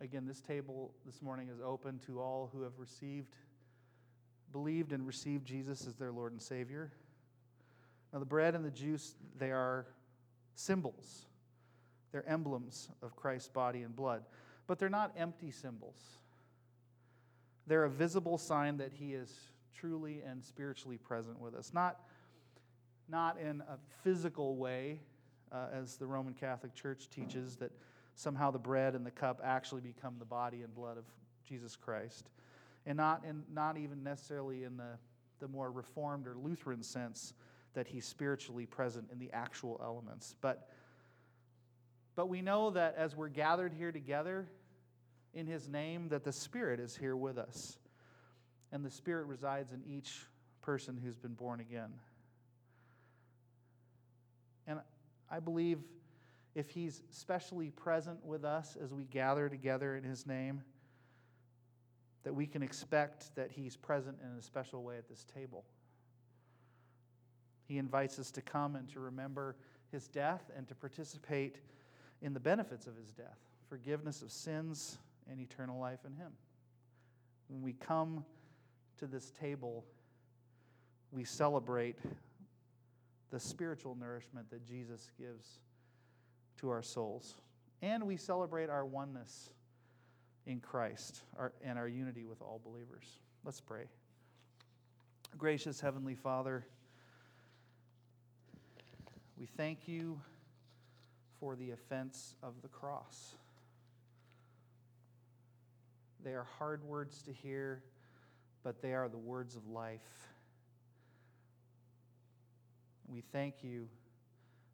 Again, 0.00 0.26
this 0.26 0.40
table 0.40 0.92
this 1.06 1.22
morning 1.22 1.48
is 1.48 1.60
open 1.64 1.98
to 2.06 2.20
all 2.20 2.50
who 2.52 2.62
have 2.62 2.78
received, 2.78 3.34
believed, 4.52 4.92
and 4.92 5.06
received 5.06 5.46
Jesus 5.46 5.86
as 5.86 5.94
their 5.96 6.12
Lord 6.12 6.32
and 6.32 6.42
Savior. 6.42 6.92
Now, 8.12 8.18
the 8.18 8.26
bread 8.26 8.54
and 8.54 8.64
the 8.64 8.70
juice, 8.70 9.14
they 9.38 9.50
are 9.50 9.86
symbols, 10.54 11.27
they're 12.12 12.28
emblems 12.28 12.88
of 13.02 13.16
Christ's 13.16 13.48
body 13.48 13.82
and 13.82 13.94
blood, 13.94 14.22
but 14.66 14.78
they're 14.78 14.88
not 14.88 15.12
empty 15.16 15.50
symbols. 15.50 15.98
They're 17.66 17.84
a 17.84 17.90
visible 17.90 18.38
sign 18.38 18.78
that 18.78 18.92
He 18.92 19.14
is 19.14 19.32
truly 19.74 20.22
and 20.26 20.42
spiritually 20.42 20.98
present 20.98 21.38
with 21.40 21.54
us. 21.54 21.72
Not 21.74 22.00
not 23.08 23.38
in 23.38 23.62
a 23.62 23.78
physical 24.02 24.56
way, 24.56 25.00
uh, 25.50 25.66
as 25.72 25.96
the 25.96 26.06
Roman 26.06 26.34
Catholic 26.34 26.74
Church 26.74 27.08
teaches, 27.08 27.56
that 27.56 27.72
somehow 28.14 28.50
the 28.50 28.58
bread 28.58 28.94
and 28.94 29.06
the 29.06 29.10
cup 29.10 29.40
actually 29.42 29.80
become 29.80 30.16
the 30.18 30.24
body 30.24 30.62
and 30.62 30.74
blood 30.74 30.98
of 30.98 31.04
Jesus 31.48 31.76
Christ. 31.76 32.28
And 32.86 32.96
not, 32.96 33.24
in, 33.26 33.42
not 33.52 33.76
even 33.78 34.02
necessarily 34.02 34.64
in 34.64 34.76
the, 34.76 34.98
the 35.40 35.48
more 35.48 35.70
Reformed 35.70 36.26
or 36.26 36.34
Lutheran 36.36 36.82
sense 36.82 37.32
that 37.74 37.86
he's 37.86 38.04
spiritually 38.04 38.66
present 38.66 39.08
in 39.12 39.18
the 39.18 39.30
actual 39.32 39.80
elements. 39.82 40.34
But, 40.40 40.68
but 42.18 42.28
we 42.28 42.42
know 42.42 42.70
that 42.70 42.96
as 42.98 43.14
we're 43.14 43.28
gathered 43.28 43.72
here 43.72 43.92
together 43.92 44.48
in 45.34 45.46
his 45.46 45.68
name, 45.68 46.08
that 46.08 46.24
the 46.24 46.32
Spirit 46.32 46.80
is 46.80 46.96
here 46.96 47.14
with 47.14 47.38
us. 47.38 47.78
And 48.72 48.84
the 48.84 48.90
Spirit 48.90 49.26
resides 49.26 49.70
in 49.70 49.84
each 49.86 50.26
person 50.60 50.98
who's 51.00 51.14
been 51.14 51.34
born 51.34 51.60
again. 51.60 51.92
And 54.66 54.80
I 55.30 55.38
believe 55.38 55.78
if 56.56 56.70
He's 56.70 57.02
specially 57.10 57.70
present 57.70 58.24
with 58.24 58.44
us 58.44 58.76
as 58.82 58.92
we 58.92 59.04
gather 59.04 59.48
together 59.48 59.94
in 59.94 60.02
His 60.02 60.26
name, 60.26 60.62
that 62.24 62.34
we 62.34 62.48
can 62.48 62.64
expect 62.64 63.32
that 63.36 63.52
He's 63.52 63.76
present 63.76 64.16
in 64.24 64.36
a 64.36 64.42
special 64.42 64.82
way 64.82 64.96
at 64.98 65.08
this 65.08 65.24
table. 65.36 65.64
He 67.68 67.78
invites 67.78 68.18
us 68.18 68.32
to 68.32 68.42
come 68.42 68.74
and 68.74 68.88
to 68.88 68.98
remember 68.98 69.54
His 69.92 70.08
death 70.08 70.50
and 70.56 70.66
to 70.66 70.74
participate 70.74 71.60
in 72.22 72.34
the 72.34 72.40
benefits 72.40 72.86
of 72.86 72.96
His 72.96 73.12
death 73.12 73.38
forgiveness 73.68 74.22
of 74.22 74.32
sins 74.32 74.98
and 75.30 75.40
eternal 75.40 75.78
life 75.78 76.00
in 76.06 76.12
Him. 76.14 76.32
When 77.48 77.62
we 77.62 77.74
come 77.74 78.24
to 78.98 79.06
this 79.06 79.30
table, 79.30 79.84
we 81.12 81.24
celebrate 81.24 81.96
the 83.30 83.38
spiritual 83.38 83.94
nourishment 83.94 84.50
that 84.50 84.66
Jesus 84.66 85.10
gives 85.18 85.58
to 86.60 86.70
our 86.70 86.82
souls. 86.82 87.34
And 87.82 88.04
we 88.04 88.16
celebrate 88.16 88.70
our 88.70 88.84
oneness 88.84 89.50
in 90.46 90.60
Christ 90.60 91.20
our, 91.38 91.52
and 91.62 91.78
our 91.78 91.88
unity 91.88 92.24
with 92.24 92.40
all 92.40 92.60
believers. 92.64 93.04
Let's 93.44 93.60
pray. 93.60 93.84
Gracious 95.36 95.80
Heavenly 95.80 96.14
Father, 96.14 96.66
we 99.38 99.46
thank 99.46 99.86
you 99.86 100.18
for 101.40 101.56
the 101.56 101.70
offense 101.70 102.34
of 102.42 102.54
the 102.62 102.68
cross. 102.68 103.34
They 106.24 106.32
are 106.32 106.46
hard 106.58 106.82
words 106.84 107.22
to 107.22 107.32
hear, 107.32 107.82
but 108.62 108.82
they 108.82 108.92
are 108.92 109.08
the 109.08 109.18
words 109.18 109.56
of 109.56 109.66
life. 109.68 110.00
We 113.06 113.22
thank 113.32 113.62
you 113.62 113.88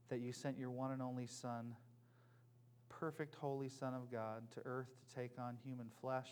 that 0.09 0.21
you 0.21 0.33
sent 0.33 0.59
your 0.59 0.71
one 0.71 0.91
and 0.91 1.03
only 1.03 1.27
Son, 1.27 1.75
perfect, 2.89 3.35
holy 3.37 3.69
Son 3.69 3.95
of 3.95 4.11
God, 4.11 4.43
to 4.53 4.61
earth 4.65 4.89
to 4.89 5.15
take 5.15 5.33
on 5.39 5.57
human 5.65 5.87
flesh, 6.01 6.29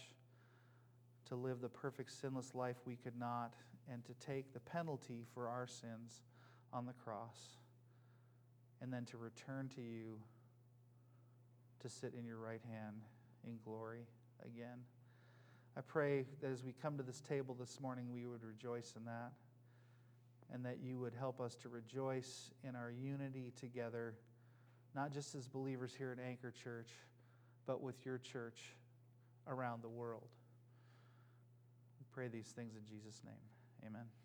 to 1.29 1.37
live 1.37 1.61
the 1.61 1.69
perfect, 1.69 2.11
sinless 2.11 2.55
life 2.55 2.77
we 2.85 2.97
could 2.97 3.19
not, 3.19 3.53
and 3.93 4.05
to 4.05 4.15
take 4.15 4.53
the 4.53 4.61
penalty 4.61 5.25
for 5.35 5.49
our 5.49 5.67
sins 5.67 6.23
on 6.73 6.87
the 6.87 6.93
cross, 7.05 7.39
and 8.83 8.93
then 8.93 9.05
to 9.07 9.17
return 9.17 9.71
to 9.77 9.81
you 9.81 10.19
to 11.81 11.89
sit 11.89 12.15
in 12.19 12.27
your 12.27 12.39
right 12.39 12.61
hand 12.69 12.97
in 13.47 13.59
glory 13.65 14.07
again. 14.45 14.79
I 15.77 15.81
pray 15.81 16.27
that 16.41 16.51
as 16.51 16.63
we 16.65 16.75
come 16.83 16.97
to 16.99 17.03
this 17.03 17.21
table 17.21 17.57
this 17.59 17.81
morning, 17.81 18.13
we 18.13 18.27
would 18.27 18.43
rejoice 18.43 18.93
in 18.97 19.05
that 19.05 19.33
and 20.53 20.67
that 20.67 20.79
you 20.83 20.99
would 20.99 21.15
help 21.19 21.41
us 21.41 21.55
to 21.57 21.69
rejoice 21.69 22.51
in 22.63 22.77
our 22.77 22.91
unity 22.91 23.53
together, 23.59 24.15
not 24.95 25.13
just 25.13 25.35
as 25.35 25.49
believers 25.49 25.95
here 25.97 26.15
at 26.17 26.23
Anchor 26.23 26.53
Church, 26.63 26.91
but 27.67 27.81
with 27.81 28.05
your 28.05 28.19
church 28.19 28.75
around 29.49 29.83
the 29.83 29.89
world. 29.89 30.29
We 31.99 32.05
pray 32.13 32.29
these 32.29 32.49
things 32.49 32.75
in 32.75 32.85
Jesus' 32.85 33.23
name. 33.25 33.35
Amen. 33.87 34.22